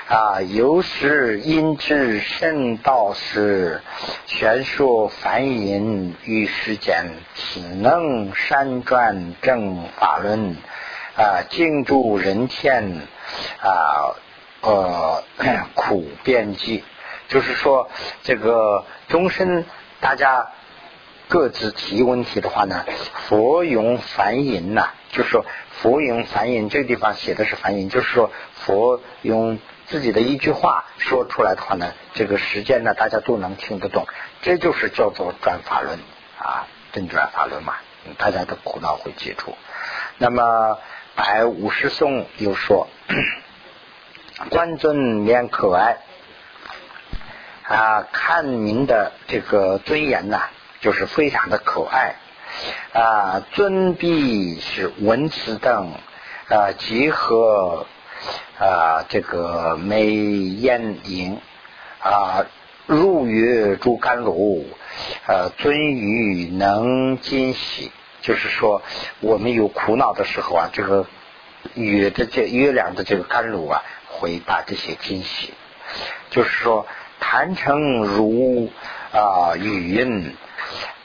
[0.06, 3.82] 啊，由是因之圣道是
[4.26, 10.58] 玄说梵音于世间，此能善转正法论
[11.16, 13.08] 啊，敬助人天
[13.62, 14.14] 啊，
[14.62, 15.24] 呃，
[15.74, 16.84] 苦辩记，
[17.30, 17.90] 就是说
[18.24, 19.66] 这个终身
[20.02, 20.50] 大家
[21.30, 22.86] 各自提问题的话呢，
[23.30, 29.58] 佛用梵音呐，就是说佛用梵音，这个地方写的是梵音，就是说佛用。
[29.94, 34.08] 自己的一句话说出来的话呢，这个时间呢，大家都能听得懂，
[34.42, 36.00] 这就是叫做转法轮
[36.40, 37.76] 啊，真转法轮嘛，
[38.18, 39.56] 大家的苦恼会解除。
[40.18, 40.80] 那么
[41.16, 42.88] 白五十颂又说，
[44.50, 45.98] 观尊面可爱
[47.62, 50.50] 啊，看您的这个尊严呐，
[50.82, 52.16] 就是非常的可爱
[53.00, 55.92] 啊，尊必是文辞等
[56.50, 57.86] 啊，集合。
[58.60, 61.40] 啊，这个眉眼影
[62.00, 62.46] 啊，
[62.86, 64.66] 入月诸甘露，
[65.28, 68.82] 呃，尊于能惊喜就是说
[69.20, 71.06] 我们有苦恼的时候啊，这个
[71.76, 75.54] 月的这月亮的这个甘露啊，会把这些惊喜。
[76.30, 76.88] 就是说，
[77.20, 78.72] 坛城如
[79.12, 80.36] 啊云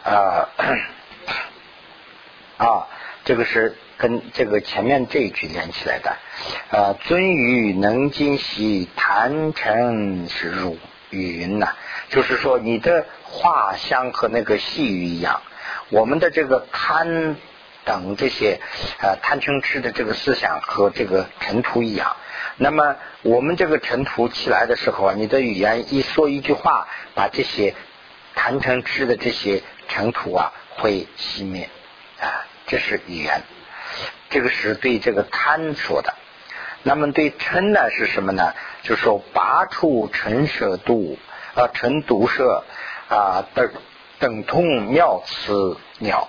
[0.02, 0.48] 啊
[2.56, 2.88] 啊，
[3.24, 6.16] 这个是跟这个前面这一句连起来的。
[6.70, 10.78] 呃，尊于能今兮，坛城是如
[11.10, 11.74] 云呐。
[12.08, 15.42] 就是说，你的画像和那个细雨一样，
[15.90, 17.36] 我们的这个贪
[17.84, 18.60] 等这些
[19.02, 22.16] 呃贪嗔痴的这个思想和这个尘土一样。
[22.56, 27.74] 那么我们这个尘土起来的时候啊，你的语言一说一句话，把这些
[28.34, 31.68] 贪嗔痴的这些尘土啊会熄灭
[32.20, 33.42] 啊，这是语言。
[34.30, 36.14] 这个是对这个贪说的。
[36.82, 38.54] 那么对嗔呢是什么呢？
[38.82, 41.18] 就是说拔除尘舍度。
[41.54, 42.62] 啊，成毒舍
[43.08, 43.72] 啊，等
[44.20, 46.28] 等同妙词鸟。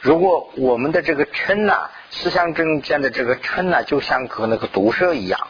[0.00, 5.48] 如果我们的这个嗔呐，思想中间的这个嗔呐，就像和那个毒蛇一样，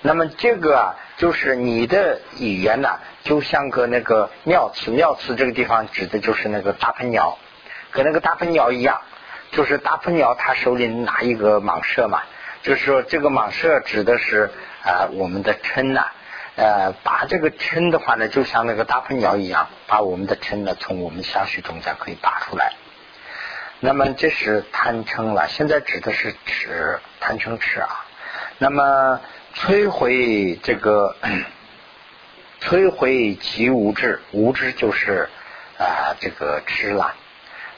[0.00, 4.90] 那么这个啊，就是你的语言呐，就像个那个妙词。
[4.90, 7.38] 妙词这个地方指的就是那个大鹏鸟，
[7.92, 9.02] 跟那个大鹏鸟一样，
[9.52, 12.22] 就是大喷鸟它手里拿一个蟒蛇嘛，
[12.62, 14.50] 就是说这个蟒蛇指的是
[14.82, 16.06] 啊我们的嗔呐。
[16.54, 22.74] 呃，把这个嗔的话呢，就像那个大喷鸟一样，把我们的嗔呢从我们相续中间可以拔出来。
[23.80, 28.04] 那么这是贪嗔了，现在指的是指贪嗔痴啊。
[28.58, 29.20] 那么
[29.54, 31.16] 摧毁这个
[32.60, 35.30] 摧毁其无知，无知就是
[35.78, 37.14] 啊这个痴了。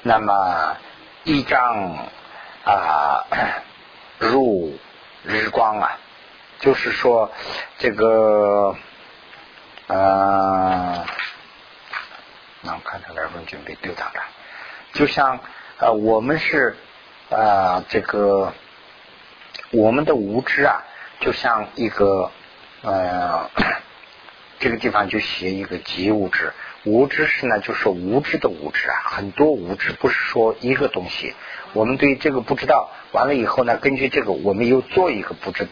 [0.03, 0.77] 那么
[1.25, 2.09] 一张
[2.65, 3.25] 啊
[4.19, 4.79] 入
[5.25, 5.99] 日光啊。
[6.61, 7.31] 就是说，
[7.79, 8.75] 这个
[9.87, 11.05] 呃，
[12.63, 14.23] 那我看他那份准备丢掉了。
[14.95, 15.41] 就像
[15.79, 16.75] 呃，我们是
[17.29, 18.55] 呃，这个
[19.73, 20.83] 我们的无知啊，
[21.21, 22.31] 就像一个
[22.81, 23.51] 呃，
[24.59, 26.53] 这个地方就写一个极无知。
[26.85, 31.35] 无知是呢，就是无知的无知啊，很多无知，不是说一个东西。
[31.73, 35.67] 我们对这个不知道，完了以后呢，根据这个，我们又做一个不知。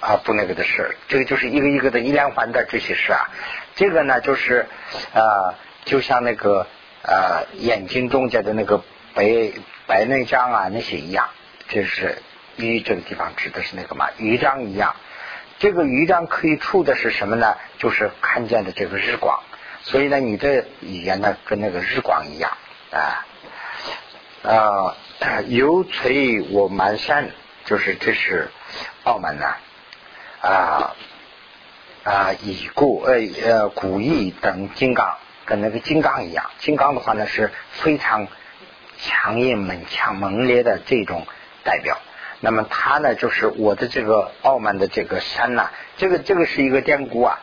[0.00, 3.30] 啊，不那个的事，这个就是一个一个的一连环的这些事啊。
[3.74, 4.66] 这个呢，就是
[5.12, 6.68] 啊，就像那个
[7.02, 9.50] 呃眼睛中间的那个白
[9.88, 11.30] 白内障啊那些一样，
[11.68, 12.22] 这是
[12.56, 14.94] 鱼这个地方指的是那个嘛，鱼章一样。
[15.58, 17.56] 这个鱼章可以触的是什么呢？
[17.78, 19.40] 就是看见的这个日光。
[19.82, 22.52] 所以呢，你的语言呢跟那个日光一样
[22.92, 23.26] 啊
[24.42, 24.96] 啊，
[25.46, 27.30] 犹垂我满山，
[27.64, 28.50] 就是这是
[29.04, 29.56] 傲慢呐。
[30.40, 30.94] 啊
[32.04, 36.50] 啊，已故呃呃古意等金刚，跟那个金刚一样。
[36.58, 38.28] 金刚的话呢，是非常
[38.98, 41.26] 强硬、猛强、猛烈的这种
[41.64, 41.98] 代表。
[42.40, 47.38] 那么他呢，就是我的这个傲慢的这个山呐，这个这个是一个典故啊。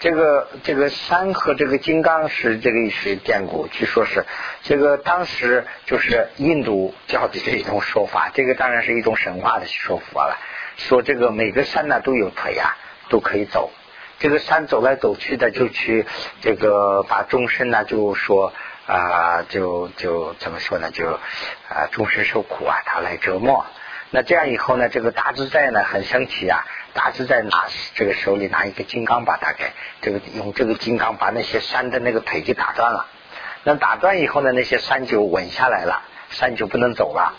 [0.00, 4.26] 这个这个山和这个金刚是这个是典故，据说是
[4.62, 8.30] 这个当时就是印度教的这一种说法。
[8.34, 10.36] 这个当然是一种神话的说法了。
[10.76, 12.76] 说这个每个山呢都有腿呀，
[13.08, 13.70] 都可以走。
[14.18, 16.04] 这个山走来走去的，就去
[16.42, 18.52] 这个把众生呢，就说
[18.86, 20.90] 啊，就就怎么说呢？
[20.90, 21.08] 就
[21.68, 23.64] 啊，众生受苦啊，他来折磨。
[24.10, 27.64] 那这样以后呢，这个大自在呢很生气啊，大自在拿
[27.94, 29.64] 这个手里拿一个金刚把它给
[30.00, 33.06] 这个用这个金刚把那些山的那个腿给打断了。
[33.64, 37.34] 那打断以后呢，那些山就稳下来了，山就不能走了。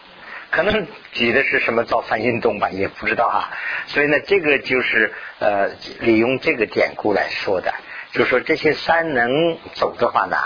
[0.52, 3.50] 可能举的是什么造反运动吧，也不知道啊。
[3.88, 7.74] 所以呢，这个就是呃，利用这个典故来说的，
[8.12, 10.38] 就说这些山能走的话呢，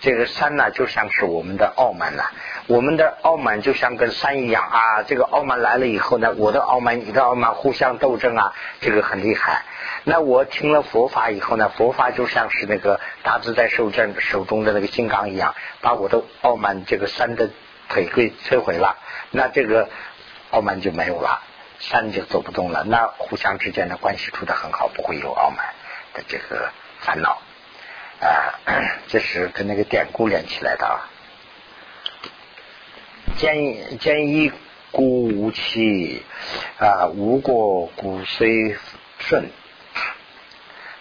[0.00, 2.30] 这个山呢就像是我们的傲慢了，
[2.68, 5.02] 我们的傲慢就像跟山一样啊。
[5.02, 9.64] 这个傲慢来了以后呢，我的傲慢、你的傲慢互相斗争啊，这个很厉害。
[10.04, 17.50] 那我听了佛法以后呢，佛法就像是那个大自在手正手中的那个金刚一样，把我的傲慢这个山的
[17.88, 18.96] 腿给摧毁了。
[19.30, 19.88] 那这个
[20.50, 21.42] 傲慢就没有了，
[21.78, 22.84] 山就走不动了。
[22.84, 25.66] 那互相之间的关系处得很好，不会有傲慢
[26.14, 26.70] 的这个
[27.00, 27.42] 烦恼
[28.20, 28.54] 啊。
[29.08, 31.08] 这是跟那个典故连起来的啊。
[33.36, 34.52] 见见一
[34.90, 36.22] 故无期
[36.78, 38.76] 啊，无过故虽
[39.18, 39.50] 顺。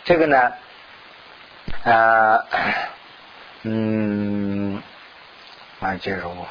[0.04, 0.54] 这个呢
[1.84, 2.46] 啊
[3.64, 4.82] 嗯，
[5.80, 6.48] 啊，接着我。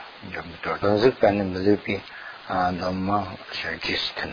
[0.82, 1.98] 都是跟那么这边
[2.46, 4.30] 啊，那么是第四层。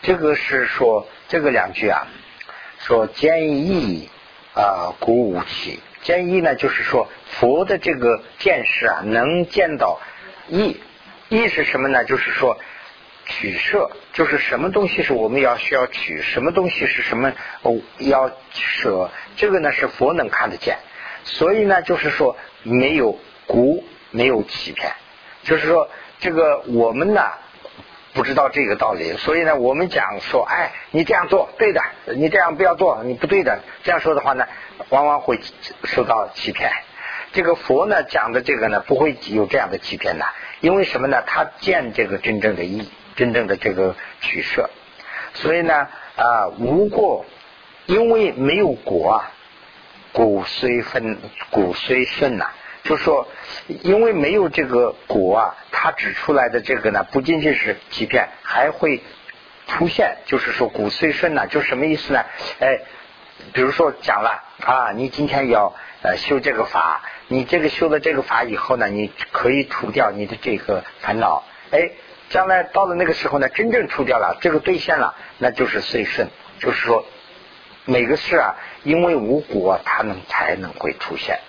[0.00, 2.06] 这个是说这个两句啊，
[2.78, 4.08] 说见义
[4.54, 5.78] 啊，鼓舞气。
[6.00, 10.00] 见义呢，就是说佛的这个见识啊，能见到
[10.48, 10.80] 义
[11.28, 12.04] 义是什么呢？
[12.04, 12.58] 就是说
[13.26, 17.32] 取舍，就是什么东西是我们要需要取，什么东西是什么
[17.62, 20.78] 哦要舍，这个呢是佛能看得见。
[21.24, 24.92] 所以呢，就是说没有孤，没有欺骗，
[25.42, 27.22] 就是说这个我们呢。
[28.14, 31.82] 不知道这个道理，所以呢，我们讲说，哎，你这样做对的，
[32.14, 33.60] 你这样不要做，你不对的。
[33.84, 34.46] 这样说的话呢，
[34.88, 35.38] 往往会
[35.84, 36.72] 受到欺骗。
[37.32, 40.26] 这个佛呢讲的这个呢，不会有这样的欺骗的，
[40.60, 41.22] 因为什么呢？
[41.26, 44.70] 他见这个真正的义，真正的这个取舍。
[45.34, 47.26] 所以呢，啊，无过，
[47.86, 49.32] 因为没有果啊，
[50.12, 51.18] 骨虽分，
[51.50, 52.46] 果虽顺呐。
[52.84, 53.26] 就说，
[53.66, 59.02] 因为没有这个果啊，他指出来的这个呢，不仅仅是欺骗，还会
[59.66, 62.24] 出现，就是说骨髓顺呢，就什么意思呢？
[62.60, 62.78] 哎，
[63.52, 71.90] 比如说讲了啊，你今天要呃修这个法，你这个修了这个法以后呢，你可以除掉你的这个烦恼，哎，
[72.30, 76.28] 将来到了那个时候呢，真正除掉了，这个兑现了，那就是岁顺，
[76.60, 77.04] 就是说
[77.84, 81.40] 每个事啊，因为无果，它能才能会出现。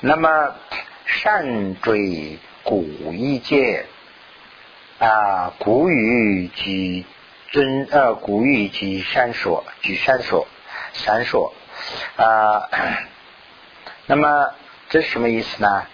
[0.00, 0.54] 那么
[1.04, 3.86] 善追古一界
[4.98, 7.04] 啊，古语及
[7.50, 10.46] 尊呃，古语及闪烁，及闪烁，
[10.92, 11.52] 闪烁
[12.16, 12.68] 啊。
[14.08, 14.50] 那么
[14.88, 15.86] 这是什么意思呢？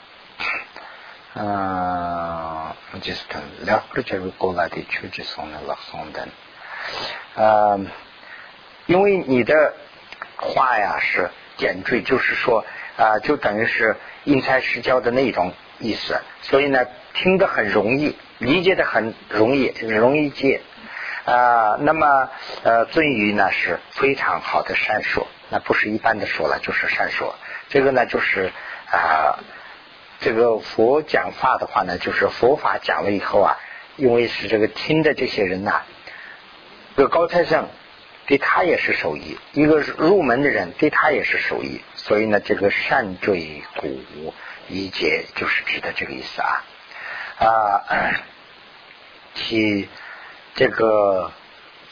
[1.34, 3.24] 嗯，就是
[3.60, 6.28] 两个就是过来的确实送的了送的。
[7.34, 7.80] 呃，
[8.86, 9.74] 因为你的
[10.36, 12.64] 话呀是点缀，就是说。
[12.94, 20.60] 啊，就等于是因材施教的那种意思，所以呢，听得很容易，理解的很容易，容易接
[21.24, 21.78] 啊。
[21.80, 22.28] 那么
[22.62, 27.34] 呃，尊语呢是非常好的善说，那不是一般的说了，就是善说。
[27.70, 28.52] 这个呢，就是
[28.92, 29.38] 啊，
[30.20, 33.56] 这个佛讲法的话呢，就是佛法讲了以后啊，
[33.96, 35.82] 因为是这个听的这些人呐，
[36.96, 37.66] 这个高材生。
[38.24, 44.32] 对他也是受益，一个入门的人对他也是受益，所以呢，这个善坠古
[44.68, 46.64] 一节就是指的这个意思啊
[47.40, 47.50] 啊，
[49.34, 49.88] 其
[50.54, 51.32] 这个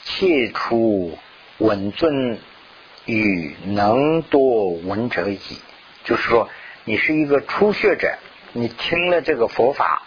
[0.04, 1.18] 切出
[1.58, 2.38] 稳尊
[3.06, 5.40] 与能多闻者矣，
[6.04, 6.48] 就是说
[6.84, 8.14] 你是一个初学者，
[8.52, 10.02] 你听了这个佛法，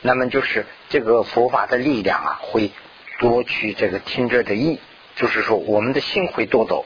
[0.00, 2.70] 那么就是这个佛法的力量啊，会
[3.18, 4.80] 夺取这个听者的意。
[5.16, 6.84] 就是说，我们的心会夺走。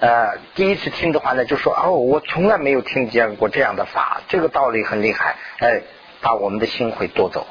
[0.00, 5.82] 呃，第一次听的话呢，就说哦，我从来没有听见过这样的法，这个道理很厉害，哎，
[6.20, 7.46] 把我们的心会夺走。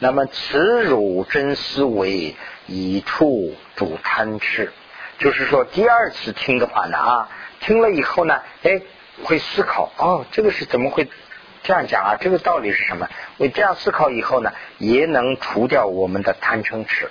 [0.00, 2.34] 那么，此汝真思维
[2.66, 4.72] 以处主贪痴，
[5.18, 7.28] 就是说，第二次听的话呢，啊，
[7.60, 8.80] 听了以后呢，哎，
[9.24, 11.08] 会思考，哦，这个是怎么会
[11.62, 12.16] 这样讲啊？
[12.20, 13.08] 这个道理是什么？
[13.36, 17.10] 我这样思考以后呢，也能除掉我们的贪嗔痴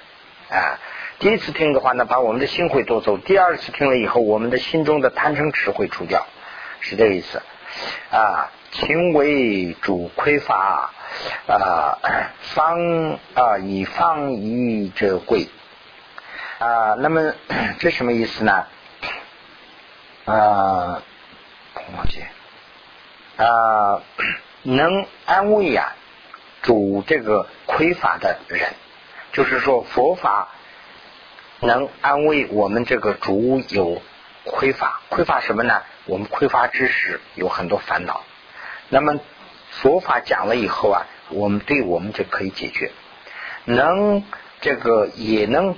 [0.49, 0.79] 啊。
[1.19, 6.25] 第一次听的话呢，把我们的心会夺走；第二次听了以后，我们的心中的贪嗔痴会除掉，
[6.79, 7.41] 是这个意思
[8.11, 8.51] 啊。
[8.73, 10.91] 情为主匮乏
[11.45, 11.99] 啊，
[12.39, 15.49] 方啊以方以者贵
[16.57, 16.95] 啊。
[16.97, 17.33] 那么
[17.79, 18.65] 这什么意思呢？
[20.23, 21.03] 啊，
[21.95, 22.23] 忘记
[23.37, 24.01] 啊，
[24.63, 25.93] 能安慰呀
[26.61, 28.73] 主这个匮乏的人，
[29.33, 30.49] 就是说佛法。
[31.63, 34.01] 能安慰我们这个主有
[34.45, 35.83] 匮乏，匮乏什么呢？
[36.05, 38.23] 我们匮乏知识，有很多烦恼。
[38.89, 39.19] 那么
[39.69, 42.91] 佛法讲了以后啊，我们对我们就可以解决。
[43.65, 44.23] 能
[44.59, 45.75] 这个也能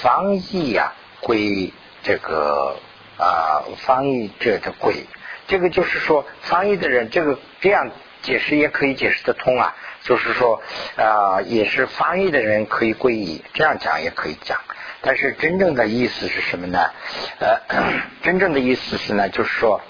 [0.00, 2.78] 防疫呀，归这个
[3.18, 5.04] 啊防疫者的归。
[5.52, 7.90] 这个就是说，翻译的人，这个这样
[8.22, 9.76] 解释也可以解释得通啊。
[10.02, 10.62] 就是说
[10.96, 14.58] 啊，也是翻译的人可以归依，这样讲也可以讲。
[15.02, 16.90] 但是真正的意思是什么呢？
[17.38, 17.60] 呃，
[18.24, 19.82] 真正的意思是呢，就是说，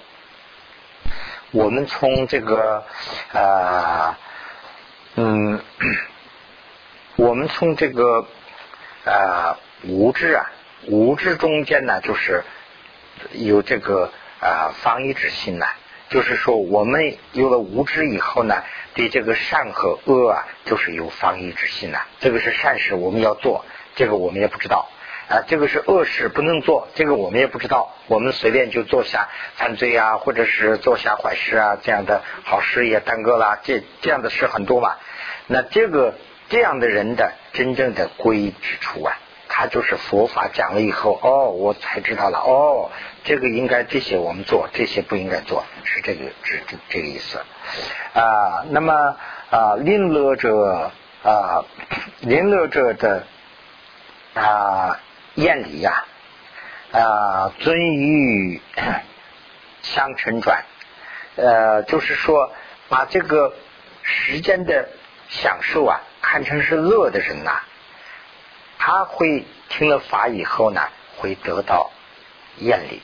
[1.52, 2.84] 我们从这个
[3.32, 4.18] 啊，
[5.14, 5.60] 嗯，
[7.14, 8.26] 我们从这个
[9.04, 10.50] 啊无知啊，
[10.88, 12.42] 无知中间呢，就是
[13.30, 14.10] 有这个
[14.42, 15.66] 啊防御之心呢。
[16.10, 18.62] 就是说，我们有了无知以后呢，
[18.92, 22.00] 对这个善和恶啊，就是有防御之心呐。
[22.20, 23.64] 这个是善事，我们要做，
[23.94, 24.90] 这个我们也不知道。
[25.30, 34.96] 啊，这个是恶事不能做，这个我们也不知道，我们随便就做下犯罪啊，或者是做下坏事啊，这样的好事也耽搁了，这这样的事很多嘛。
[35.46, 36.14] 那这个
[36.50, 39.18] 这样的人的真正的归之处啊，
[39.54, 42.90] 他就是佛法讲了以后，哦，我才知道了，哦，
[43.22, 47.38] 这个应该这些我们做，这些不应该做，是这个这这这个意思
[48.14, 48.64] 啊。
[48.70, 49.14] 那么
[49.50, 50.90] 啊，临乐者
[51.22, 51.66] 啊，
[52.20, 53.26] 临乐者的
[54.32, 54.98] 啊
[55.34, 56.04] 厌离呀
[56.90, 58.58] 啊，尊于
[59.82, 60.64] 相承转，
[61.36, 62.50] 呃，就是说
[62.88, 63.52] 把这个
[64.02, 64.88] 时间的
[65.28, 67.60] 享受啊看成是乐的人呐。
[68.84, 70.80] 他会听了法以后呢，
[71.16, 71.92] 会得到
[72.58, 73.00] 艳丽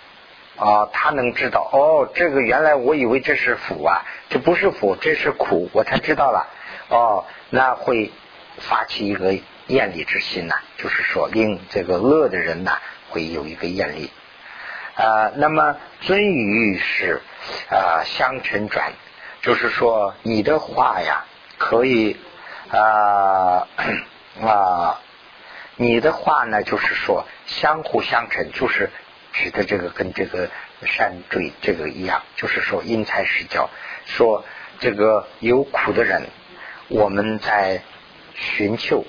[0.57, 6.49] 啊，他能知道哦，这个原来我以为这是福啊，这不是福，这是苦，我才知道了
[6.89, 8.11] 哦，那会
[8.59, 14.11] 发起一个艳丽之心呐，就是说令这个乐的人呐，会有一个艳丽
[14.97, 15.31] 啊。
[15.37, 17.23] 那么尊语是
[17.71, 18.95] 啊相承转，
[19.43, 21.25] 就是说你的话呀，
[21.57, 22.17] 可以
[22.69, 23.69] 啊
[24.43, 25.01] 啊。
[25.81, 28.91] 你的话呢，就是说相互相成，就是
[29.33, 30.51] 指的这个跟这个
[30.83, 33.71] 山坠这个一样，就是说因材施教，
[34.05, 34.45] 说
[34.81, 36.27] 这个有苦的人，
[36.89, 37.83] 我们在
[38.35, 39.05] 寻求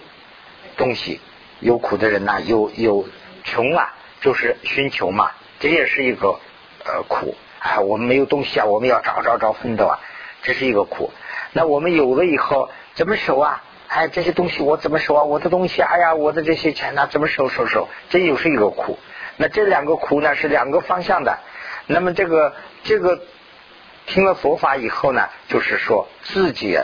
[0.78, 1.20] 东西，
[1.60, 3.10] 有苦的人呐，有有
[3.44, 6.40] 穷啊，就是寻求嘛，这也是一个
[6.86, 10.00] 呃苦啊，我们没有东西啊，我们要找找找奋斗啊，
[10.44, 11.12] 这是一个苦。
[11.52, 13.64] 那我们有了以后怎么守啊？
[13.90, 15.24] 哎，这些东西我怎么收啊？
[15.24, 17.88] 我的东西，哎呀，我的这些钱呢，怎么收收收？
[18.12, 19.00] 这又是一个苦。
[19.38, 21.40] 那这两个苦呢，是两个方向的。
[21.88, 23.20] 那么这个这个
[24.06, 26.78] 听了佛法以后呢，就是说自己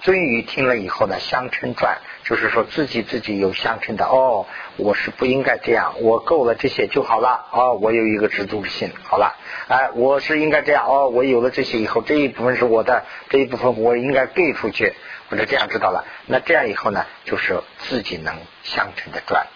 [0.00, 4.06] 尊于听了以后呢，相称转，就是说自己自己有相称的。
[4.06, 4.46] 哦，
[4.78, 7.46] 我是不应该这样，我够了这些就好了。
[7.52, 9.36] 哦，我有一个知足之心，好了。
[9.68, 10.86] 哎，我是应该这样。
[10.88, 14.94] 哦，我有了这些以后，这一部分是我的，这一部分我应该给出去。
[15.30, 19.46] 或者这样知道了，那这样以后呢，就是自己能相乘的转，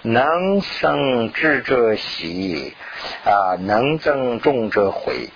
[0.00, 2.74] 能生智者喜
[3.24, 5.28] 啊，能增重者悔，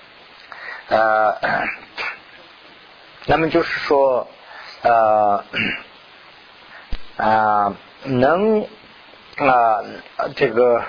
[0.89, 1.37] 呃，
[3.27, 4.27] 那么就是说，
[4.81, 5.45] 呃
[7.19, 8.63] 啊，能
[9.37, 9.85] 啊
[10.35, 10.83] 这个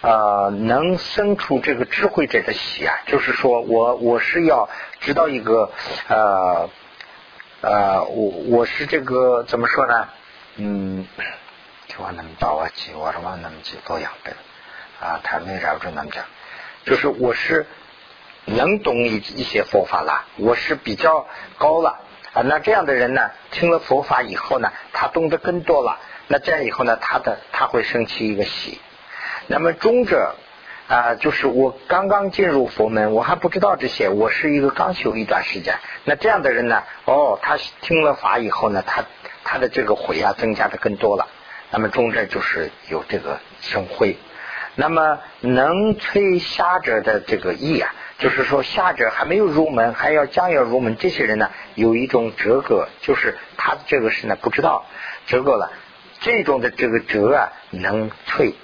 [0.00, 4.68] 啊能生出这个智慧者的喜啊，就是说我我是要
[5.00, 5.72] 知道一个
[6.06, 6.70] 呃。
[7.60, 10.08] 呃，我我是这个怎么说呢？
[10.56, 11.06] 嗯，
[11.88, 14.32] 就我那么早啊，记我是往那么记多样的
[15.00, 16.24] 啊，他没绕着那么讲，
[16.84, 17.66] 就是我是
[18.44, 21.26] 能懂一一些佛法了，我是比较
[21.58, 21.98] 高了
[22.32, 22.42] 啊。
[22.42, 25.98] 那这样的人呢，听了佛法以后呢，他懂得更多了。
[26.28, 28.80] 那这样以后呢，他的他会升起一个喜。
[29.48, 30.36] 那么中者。
[30.88, 35.74] 啊，就是我刚刚进入佛门，我还不知道这些，我是一个刚修一段时间。
[36.04, 36.82] 那这样的人呢？
[37.04, 39.04] 哦，他听了法以后呢，他
[39.44, 41.28] 他的这个悔啊增加的更多了。
[41.70, 44.16] 那么中者就是有这个生慧。
[44.76, 54.86] 那么能催下者的这个意啊，就是说下者还没有入门，还要将要入门，这些人呢有一种折格，就是他这个是呢不知道
[55.26, 55.70] 折格了。
[56.20, 58.54] 这种的这个折啊能退，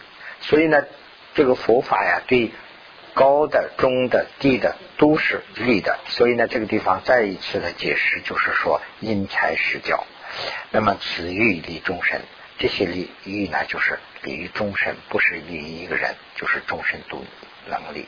[0.41, 0.83] 所以呢。
[1.35, 2.53] 这个佛法呀，对
[3.12, 10.05] 高的、中的、低的都是利的，所以呢，这个地方再一次的解释，就是说因材施教。
[10.70, 12.20] 那么此欲利众生，
[12.59, 17.22] 这些利欲呢，就是利于众生，不是利于一个人，就是众生都
[17.68, 18.07] 能力。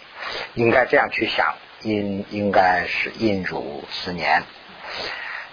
[0.55, 4.43] 应该这样去想，因应该是因如十年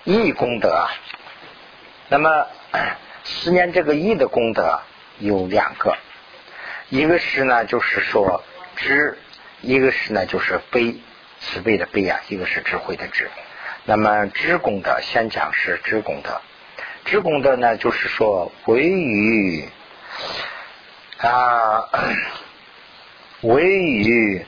[0.04, 0.88] 义功德。
[2.10, 2.48] 那么
[3.24, 4.80] 十年这个义的功德
[5.20, 5.98] 有两个。
[6.94, 8.44] 一个是呢，就是说
[8.76, 9.16] 知；
[9.62, 10.98] 一个是呢，就是悲，
[11.40, 13.32] 慈悲的悲啊；一个是智慧的智。
[13.86, 16.40] 那么知功德，先讲是知功德。
[17.06, 19.68] 知功德呢，就是说为于
[21.18, 21.90] 啊，
[23.42, 24.46] 为于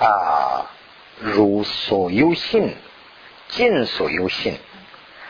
[0.00, 0.66] 啊，
[1.20, 2.74] 如所有信，
[3.46, 4.58] 尽所有信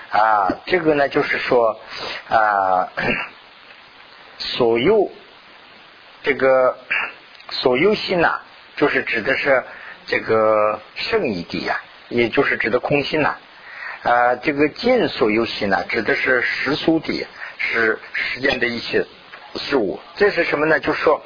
[0.09, 0.49] 啊。
[0.65, 1.79] 这个呢，就是说
[2.31, 2.89] 啊，
[4.39, 5.13] 所有。
[6.25, 6.79] 这个
[7.51, 8.41] 所有心呐，
[8.77, 9.63] 就是指的是
[10.07, 13.37] 这个圣义谛呀，也就是指的空心呐。
[14.03, 17.27] 啊，这个见所有心呢，指的是实俗谛，
[17.59, 19.07] 是世间的一些
[19.57, 20.01] 事物。
[20.17, 20.81] 这是什么呢？
[20.81, 21.23] 就是说，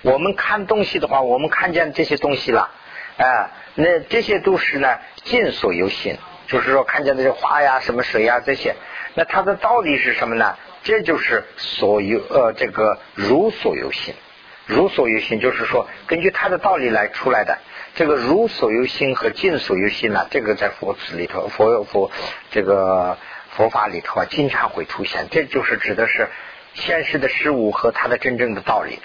[0.00, 2.70] 我们看东西的话，我们看见这些东西了，
[3.18, 4.88] 啊，那这些都是呢
[5.24, 6.16] 见所有心，
[6.46, 8.74] 就是说看见那些花呀、什么水呀这些，
[9.14, 10.56] 那它的道理是什么呢？
[10.82, 14.14] 这就是所有呃，这个如所有心，
[14.66, 17.58] 如所有心就是说，根据它的道理来出来的。
[17.94, 22.10] 这个如所有心和尽所有心呢，这个在佛词里头，佛佛
[22.50, 23.18] 这个
[23.50, 25.28] 佛法里头啊，经常会出现。
[25.30, 26.28] 这就是指的是
[26.72, 28.98] 现实的事物和它的真正的道理。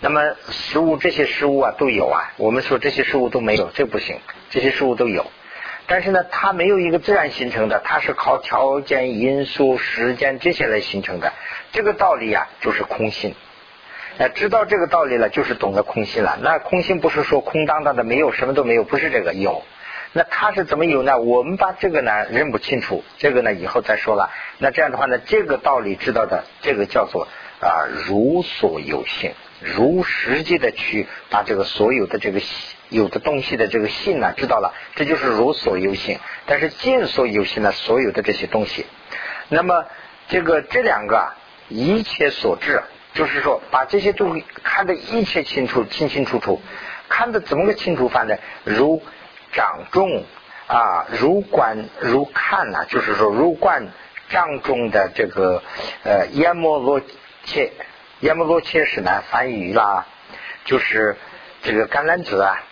[0.00, 0.20] 那么
[0.50, 4.18] 实物这些事物啊都有啊，我们说这些事物都没有，这不行，
[4.50, 5.30] 这些事物都有。
[5.86, 11.32] 但是呢，它没有一个自然形成的，它是靠条件、因素、时间这些来形成的。
[11.72, 13.34] 这个道理啊，就是空性。
[14.18, 16.38] 哎，知道这个道理了，就是懂得空性了。
[16.42, 19.62] 那空性不是说空荡荡的，没有什么都没有，不是这个有。
[20.12, 21.18] 那它是怎么有呢？
[21.18, 24.30] 我们把这个呢认不清楚，这个呢以后再说了。
[24.58, 27.26] 那这样的话呢，这个道理知道的，这个叫做
[27.60, 32.40] 啊如所有性，如实际的去把这个所有的这个
[32.92, 36.20] 有的东西的这个性呢知道了，这就是如所有性。
[36.46, 38.86] 但是见所有性呢，所有的这些东西，
[39.48, 39.84] 那么
[40.28, 41.36] 这个这两个啊，
[41.68, 42.82] 一切所致。
[43.14, 46.62] 就是说，把这些东西看得一切清楚、清清楚楚，
[47.10, 48.34] 看得怎么个清楚法呢？
[48.64, 49.02] 如
[49.52, 50.24] 掌中
[50.66, 53.88] 啊，如观如看呐，就是说如观
[54.30, 55.62] 掌中的这个
[56.04, 57.02] 呃阎摩罗
[57.44, 57.72] 切，
[58.20, 60.06] 阎摩罗切是呢翻译啦，
[60.64, 61.18] 就是
[61.62, 62.64] 这个橄榄子啊，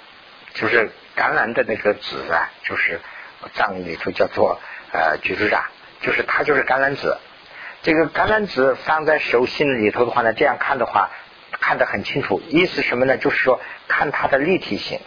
[0.54, 3.00] 就是橄榄的那个籽啊，就是
[3.54, 4.60] 藏语里头叫做
[4.92, 5.70] 呃橘子啊，
[6.00, 7.16] 就是它就是橄榄籽。
[7.82, 11.10] 这个橄榄枝放在手心里头的话呢，这样看的话
[11.60, 12.42] 看得很清楚。
[12.48, 13.16] 意思什么呢？
[13.16, 15.00] 就是说看它的立体性。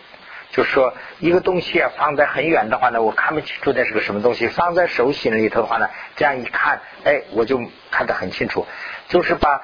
[0.52, 8.68] 就是说一个东西啊放在很远的话呢，我看不清楚那是个什么东西；放在手心里头的话呢，这样一看，哎，我就看得很清楚。
[9.10, 9.64] 就是把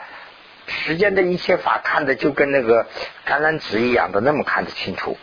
[0.67, 2.87] 时间的一切法看的就跟那个
[3.27, 5.15] 橄榄枝一样的那么看得清楚。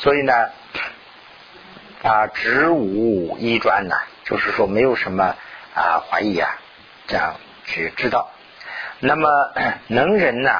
[0.00, 0.32] 所以呢，
[2.02, 3.94] 啊，直无一转呢，
[4.24, 5.36] 就是说没有什么
[5.74, 6.58] 啊怀疑啊。
[7.06, 7.34] 这样
[7.66, 8.30] 去知道，
[9.00, 9.28] 那么
[9.88, 10.50] 能人呢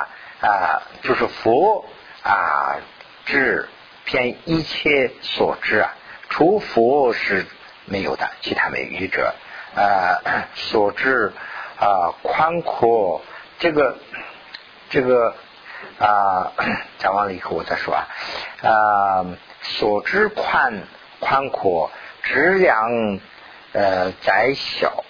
[0.42, 1.86] 啊，就是佛
[2.24, 2.76] 啊，
[3.24, 3.68] 知
[4.04, 5.94] 偏一切所知啊，
[6.28, 7.46] 除佛是
[7.84, 9.32] 没有的，其他没有者
[9.76, 11.32] 啊，所知
[11.78, 13.22] 啊宽阔，
[13.60, 13.96] 这个
[14.88, 15.36] 这个
[16.00, 16.52] 啊
[16.98, 18.08] 讲完了以后我再说啊
[18.62, 19.26] 啊，
[19.62, 20.82] 所知宽
[21.20, 21.90] 宽阔，
[22.22, 23.20] 质量
[23.72, 25.04] 呃窄小。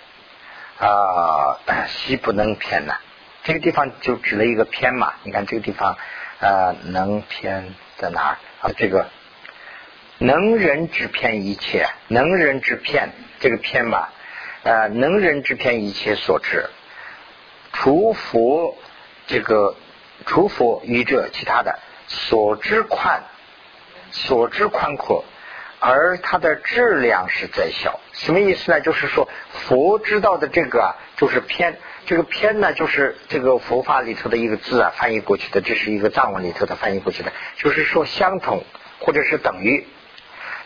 [0.79, 2.95] 啊，西不能偏呐，
[3.45, 5.13] 这个地方就指了一个偏嘛。
[5.25, 5.99] 你看这个地方，
[6.39, 8.73] 呃，能偏在哪儿啊？
[8.79, 9.11] 这个
[10.17, 13.11] 能人之偏一切，能人之偏，
[13.41, 14.09] 这个偏嘛，
[14.63, 16.71] 呃，能人之偏一切所知，
[17.75, 18.75] 除佛
[19.27, 19.75] 这个
[20.27, 23.23] 除佛与这，其他的所知宽，
[24.11, 25.25] 所知宽阔。
[25.83, 28.83] 而它的质量是在小，什么意思呢？
[28.83, 38.63] 就是说佛知道的这个啊，就是偏，这个偏呢，就是这个佛法里头的一个字啊，翻译过去的，这是一个藏文里头的翻译过去的，就是说相同
[38.99, 39.87] 或者是等于，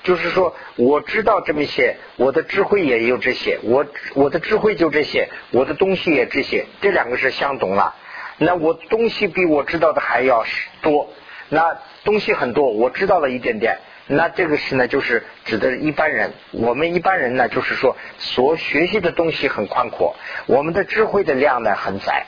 [0.03, 7.95] 就是说我知道这么些，我的智慧也有这些，我我的智慧就这些，我的东西也这些，这两个是相同了。
[8.39, 10.45] 那我东西比我知道的还要
[10.82, 11.09] 多，
[11.49, 13.78] 那东西很多，我知道了一点点。
[14.07, 16.35] 那这个是呢，就是指的是一般人。
[16.51, 20.14] 我们一般人呢，就是说所学习的东西很宽阔，
[20.47, 22.26] 我们的智慧的量呢很窄，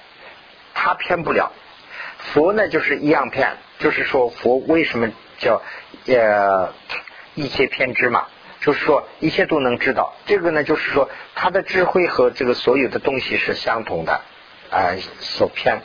[0.72, 1.52] 他偏不了。
[2.18, 5.61] 佛呢就是一样偏，就是说佛为什么叫
[6.07, 6.72] 呃
[7.34, 8.26] 一切偏知嘛？
[8.61, 10.14] 就是说一切都能知道。
[10.24, 14.22] 这个呢就是说他的智慧和这个所有的东西是相同的
[14.70, 15.82] 啊，所偏。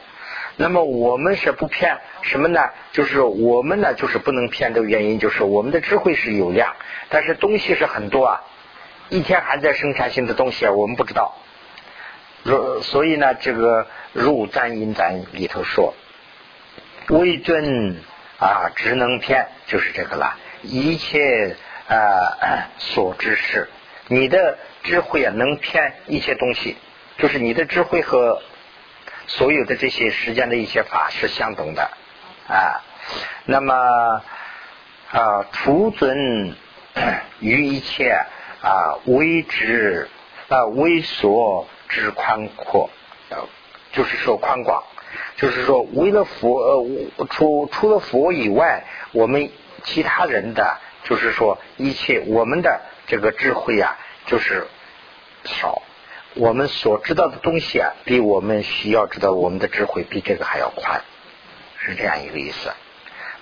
[0.61, 2.61] 那么我们是不骗什么呢？
[2.91, 6.75] 就是我们呢，就是不能骗的原因，就是我们的智慧是有量，
[7.09, 8.43] 但是东西是很多啊，
[9.09, 11.35] 一天还在生产新的东西，我们不知道。
[12.43, 15.95] 如所以呢，这个入赞因咱里头说，
[17.09, 17.95] 为尊
[18.37, 20.37] 啊，只能骗，就是这个了。
[20.61, 21.55] 一切
[21.87, 23.67] 啊所知是，
[24.09, 26.77] 你的智慧啊，能骗一切东西，
[27.17, 28.43] 就是你的智慧和。
[29.27, 31.89] 所有的这些时间的一些法是相同的
[32.47, 32.83] 啊，
[33.45, 34.21] 那么
[35.11, 36.55] 啊，除尊
[37.39, 38.15] 于一切
[38.61, 40.09] 啊，为之
[40.49, 42.89] 啊，为所之宽阔，
[43.93, 44.83] 就是说宽广，
[45.37, 46.59] 就是说为了佛
[47.17, 49.49] 呃，除除了佛以外，我们
[49.83, 54.67] 其他人的就是说一切我们的这个智慧啊，就是
[55.45, 55.81] 少。
[56.35, 61.01] 我们所知道的东西啊，比我们需要知道我们的智慧比这个还要宽，
[61.77, 62.71] 是这样一个意思。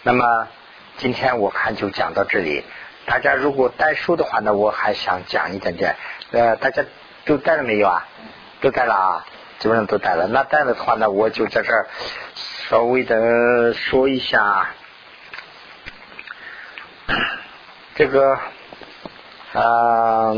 [0.02, 0.48] 那么
[0.98, 2.64] 今天我看就讲到这里。
[3.06, 5.96] 大家如果带书的话呢，我还想讲一点点。
[6.32, 6.84] 呃，大家
[7.26, 8.08] 都带了没有啊？
[8.62, 9.26] 都带了啊，
[9.60, 10.28] 基本上都带了。
[10.28, 11.88] 那带了的话呢，我就在这儿
[12.36, 14.70] 稍微的说一下
[17.96, 18.40] 这个
[19.54, 20.36] 啊。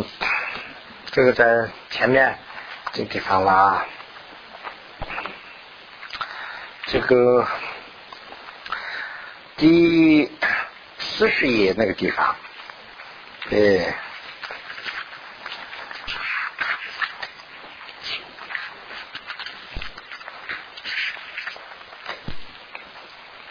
[1.13, 2.39] 这个在前面
[2.93, 3.85] 这地方啦，
[6.87, 7.47] 这个
[9.57, 10.31] 第
[10.97, 12.35] 四十页那个地方，
[13.49, 13.93] 对。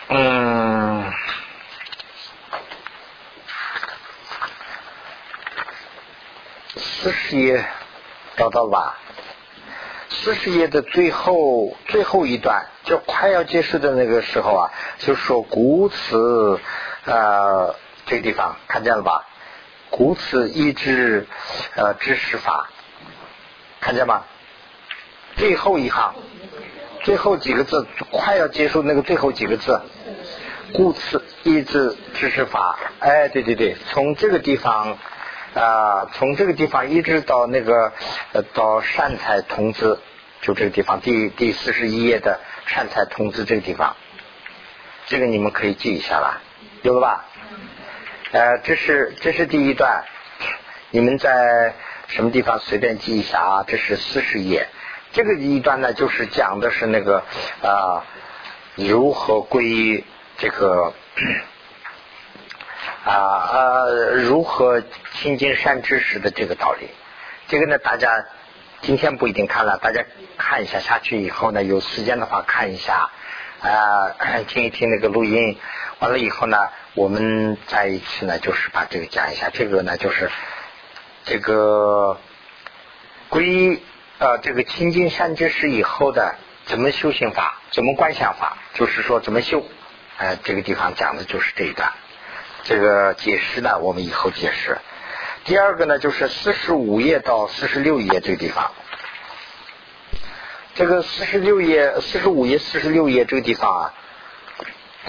[0.09, 1.13] 嗯，
[6.77, 7.65] 四十页
[8.41, 8.97] 找到了吧？
[10.09, 16.59] 四十页的最后最后一段，就快要结束的那个时候啊，就说古词
[17.05, 17.75] 呃
[18.07, 19.27] 这个地方看见了吧？
[19.91, 21.27] 古词一直
[21.75, 22.71] 呃知识法，
[23.79, 24.25] 看见吗？
[25.37, 26.15] 最后一行，
[27.03, 29.83] 最后几个字快要结束那个最后几个字。
[30.73, 34.97] 故此，一直知识法，哎，对对对，从这个地方
[35.55, 37.93] 啊，从这个地方一直到那个
[38.33, 40.01] 呃到善财童子，
[40.43, 43.97] 就这个地方，第第四十一页的善财童子这个地方，
[45.07, 46.41] 这个你们可以记一下了，
[46.83, 47.25] 有了吧？
[48.33, 50.05] 呃，这是这是第一段，
[50.91, 51.75] 你们在
[52.09, 53.65] 什么地方随便记一下啊？
[53.67, 54.69] 这是四十页，
[55.13, 57.25] 这个一段呢，就是讲的是那个
[57.63, 58.05] 啊，
[58.77, 60.05] 如何归。
[60.43, 60.95] 这个
[63.05, 64.83] 啊呃，如何
[65.15, 66.89] 亲近善知识的这个道理，
[67.49, 68.27] 这个呢，大家
[68.83, 70.05] 今天不一定看了，大家
[70.37, 73.11] 看一下下去以后呢，有时间的话看一下
[73.61, 74.11] 啊，
[74.49, 75.59] 听一听那个录音，
[76.01, 80.31] 完了以后呢，我们再一次呢，就是把这个讲一下，这个呢，就是
[81.25, 82.19] 这个
[83.31, 83.83] 归
[84.19, 86.35] 呃这个亲近善知识以后的
[86.67, 89.65] 怎么修行法，怎么观想法，就是说怎么修。
[90.19, 91.93] 呃，这个地方讲的就是这一段，
[92.71, 94.79] 这个解释呢，我们以后解释。
[95.43, 98.71] 第二个呢，就是四十五页到四十六页这个地方，
[100.77, 103.95] 这个四十六页、四十五页、四十六页这个地方啊，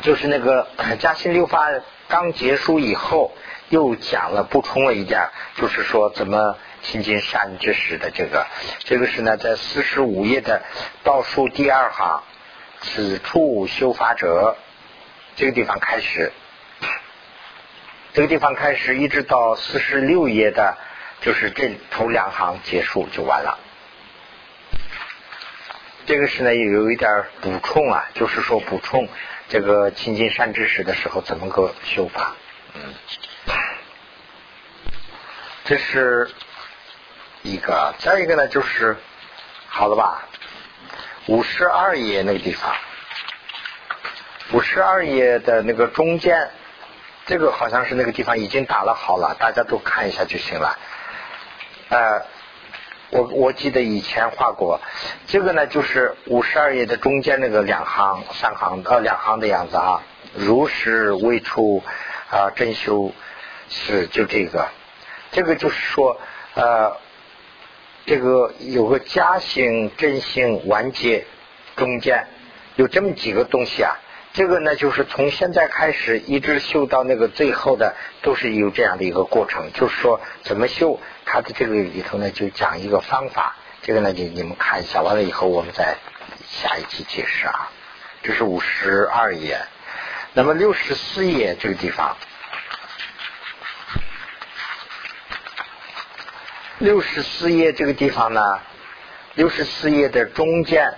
[0.02, 1.70] 就是那个 嘉兴六法
[2.08, 3.32] 刚结束以后，
[3.70, 8.48] 又讲了补充了一点，就是说怎么亲近善知识的这个，
[8.80, 10.64] 这个是呢，在四十五页的
[11.04, 12.24] 倒数第二行，
[12.82, 14.58] 此处修法者。
[15.36, 16.34] 这个地方开始，
[18.14, 20.78] 这个地方开始，一直到四十六页的，
[21.22, 23.58] 就是这头两行结束就完了。
[26.06, 27.10] 这个是呢有有一点
[27.40, 29.08] 补充啊，就是说补充
[29.48, 32.36] 这个亲近善知识的时候怎么个修法。
[32.74, 32.94] 嗯，
[35.64, 36.30] 这是
[37.44, 38.98] 一个，再一个呢就是
[39.68, 40.28] 好了吧，
[41.28, 42.76] 五十二页那个地方。
[44.52, 46.50] 五十二页的那个中间，
[47.26, 50.78] 这个好像是那个地方已经打了好了，大家都看一下就行了。
[51.90, 52.26] 呃，
[53.12, 54.82] 我我记得以前画过，
[55.28, 60.02] 这个呢就是五十二页的中间那个两行、三行呃两行的样子啊。
[60.34, 61.84] 如是未出
[62.30, 63.12] 啊，真修
[63.70, 64.68] 是就这个，
[65.32, 66.20] 这个就是说
[66.56, 66.98] 呃，
[68.06, 71.26] 这个有个加行、真行、完结
[71.76, 72.28] 中间
[72.78, 73.96] 有这么几个东西啊。
[74.34, 79.74] 这个呢，就是从现在开始一直修到那个最后的，都是有这样的一个过程。
[79.74, 83.58] 就是说，怎么修，它的这个里头呢，就讲一个方法。
[83.82, 85.98] 这个呢，你你们看一下，完了以后我们再
[86.48, 87.72] 下一期解释啊。
[88.24, 89.60] 这是五十二页，
[90.34, 92.16] 那么六十四页这个地方，
[96.78, 98.60] 六十四页这个地方呢，
[99.36, 100.94] 六十四页的中间。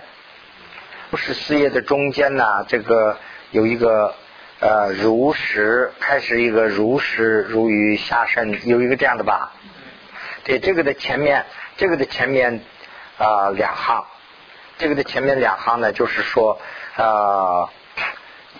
[1.16, 3.16] 十四页的中间呢，这个
[3.50, 4.14] 有一个
[4.60, 9.52] 呃如实开始一个如实如于下身，有一个这样的吧？
[10.44, 11.44] 对，这个的前面，
[11.76, 12.60] 这个的前面
[13.18, 14.04] 啊两行，
[14.78, 16.60] 这个的前面两行呢，就是说
[16.96, 17.68] 啊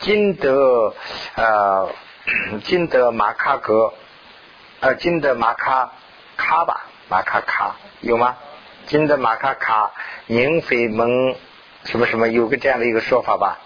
[0.00, 0.94] 金德
[1.36, 1.90] 呃
[2.64, 3.92] 金德马卡格
[4.80, 5.92] 呃金德马卡
[6.36, 8.36] 卡吧马卡卡有吗？
[8.86, 9.92] 金德马卡卡
[10.26, 11.34] 宁非蒙。
[11.85, 13.59] 什么什么有个这样的一个说法吧，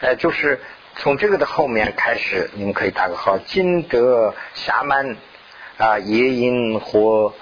[0.00, 0.60] 呃，就是
[0.96, 5.16] 从这个的后面开始，你们可以打个号，金德侠满
[5.76, 7.34] 啊，也因或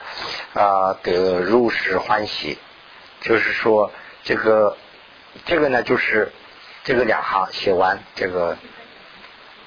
[0.55, 2.59] 啊得入室欢喜，
[3.21, 3.93] 就是说
[4.25, 4.77] 这个
[5.45, 6.33] 这个呢，就是
[6.85, 8.57] 这个两行写完，这个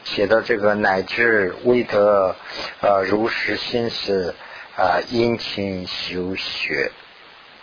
[0.03, 2.35] 写到这个乃至未得
[2.81, 4.35] 呃如实心思
[4.75, 6.91] 啊殷勤修学，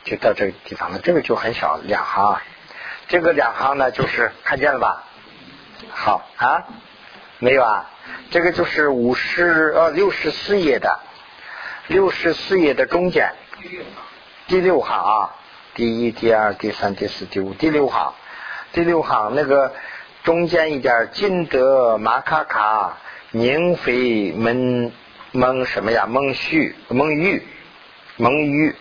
[0.05, 2.41] 就到这个地方了，这个就很少两行。
[3.09, 5.04] 这个两行呢，就是看见了吧？
[5.90, 6.66] 好啊，
[7.38, 7.90] 没有啊？
[8.30, 10.98] 这个就是五十呃六十四页的
[11.88, 13.32] 六十四页的中间
[14.48, 15.34] 第六行啊，
[15.74, 18.14] 第一、第二、第三、第四、第五、第六行，
[18.72, 19.72] 第六行那个
[20.24, 22.96] 中间一点，金德马卡卡
[23.30, 24.92] 宁肥蒙
[25.32, 26.07] 蒙什么呀？
[26.09, 27.46] 蒙旭蒙玉
[28.16, 28.74] 蒙玉，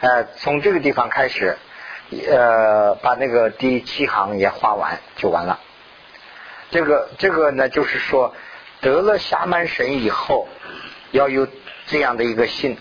[0.00, 1.56] 呃，从这个地方开始，
[2.28, 5.60] 呃，把那个第七行也画完就完了。
[6.70, 8.34] 这个这个呢，就是说
[8.80, 10.48] 得了下曼神以后，
[11.10, 11.46] 要有
[11.86, 12.76] 这样的一个信。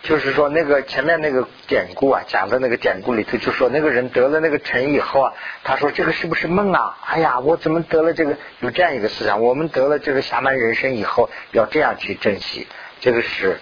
[0.00, 5.32] 就是说，那个前面那个典故啊，讲的那个典故里头，就说那个人得了那个尘以后啊，
[5.64, 6.96] 他说这个是不是梦啊？
[7.04, 8.36] 哎呀，我怎么得了这个？
[8.60, 12.68] 有这样一个思想，我们得了这个侠满人生以后，要这样去珍惜。
[13.00, 13.58] 这个是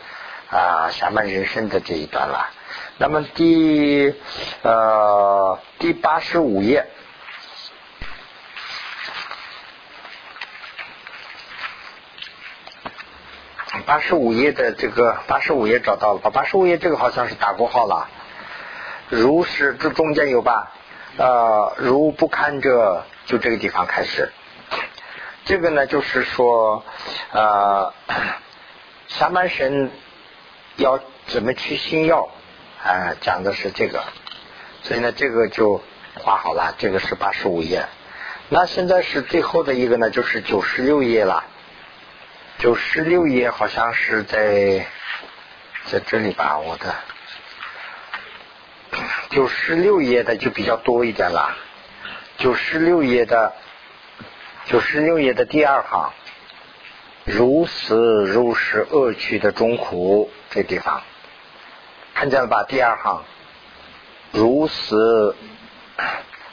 [0.51, 2.51] 啊，侠满人生的这一段了。
[2.99, 4.15] 那么第
[4.63, 6.87] 呃第八十五页。
[13.85, 16.31] 八十五页的这个八十五页找到了吧？
[16.31, 18.09] 八十五页这个好像是打过号了。
[19.11, 20.73] 如是这中间有吧？
[21.19, 24.33] 呃，如不堪者，就这个地方开始。
[25.45, 26.83] 这个呢，就是说
[27.31, 27.93] 呃，
[29.07, 29.91] 下半身
[30.77, 32.31] 要怎么去星耀？
[32.87, 34.05] 啊，讲的是这个。
[34.83, 35.83] 所以呢，这个就
[36.15, 36.75] 画好了。
[36.79, 37.87] 这个是八十五页。
[38.49, 41.45] 那现在是最后的一个呢，就是九十六页了。
[42.59, 44.87] 九十六页好像是在
[45.87, 46.95] 在这里吧，我的
[49.31, 51.57] 九十六页的就比较多一点了。
[52.39, 53.53] 九十六页的
[54.67, 56.13] 九十六页的第二行，
[57.25, 61.03] 如此如是恶趣的中苦这地方，
[62.19, 62.65] 看见了吧？
[62.67, 63.23] 第二行，
[64.33, 65.37] 如死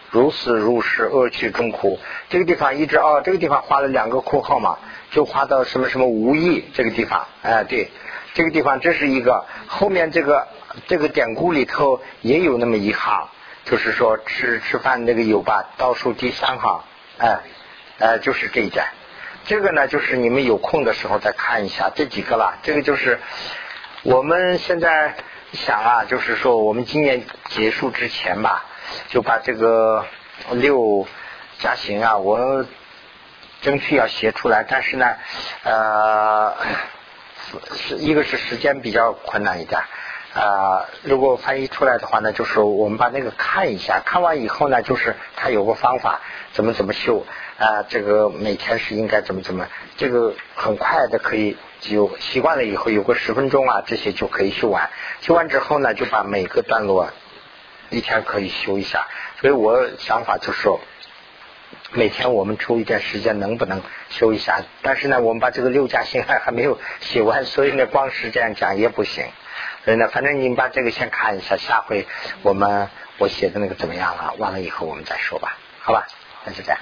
[0.10, 4.78] 如死如是恶趣中苦，这个地方一直哦，这个地方画了两个括号嘛。
[5.12, 7.92] 就画到什么什么无意这个地方，哎，对，
[8.34, 10.48] 这个地方这是一个后面这个
[10.88, 13.30] 这个典故里头也有那么一行，
[13.64, 16.84] 就是说吃吃饭那个有吧，倒数第三行，
[17.20, 17.40] 哎，
[18.00, 18.86] 哎，就是这一点。
[19.46, 22.58] 这个呢，就是你们有空的时候再看一下这几个了。
[22.64, 23.20] 这个就是
[24.02, 25.16] 我们现在
[25.54, 28.66] 想啊，就是说我们今年结束之前吧，
[29.08, 30.06] 就把这个
[30.52, 31.08] 六
[31.60, 32.66] 加行啊，我。
[33.62, 35.16] 争取要写出来，但是呢，
[35.64, 36.54] 呃，
[37.78, 39.80] 是一个是时间比较困难一点，
[40.34, 46.20] 啊，如果翻译出来的话呢，就是我们把那个看一下，看完以后呢，就是他有个方法，
[46.52, 47.26] 怎么怎么修，
[47.58, 51.56] 啊，这个每天是应该怎么怎么，这个很快的可以
[51.90, 54.90] 就习惯了以后，有个十分钟啊，这些就可以修完，
[55.22, 57.12] 修完之后呢，就把每个段落
[57.90, 59.08] 一天可以修一下，
[59.42, 60.80] 所以我想法就是说。
[61.96, 64.62] 每天我们抽一点时间，能不能修一下？
[64.82, 69.26] 但是呢，我们把这个六加星还 还没有写完，所以呢，光是这样讲也不行。
[69.86, 72.08] 所以呢，反正你把这个先看一下，下回
[72.42, 74.34] 我们我写的那个怎么样了？
[74.40, 76.08] 完了以后我们再说吧，好吧？
[76.46, 76.80] 那就这样。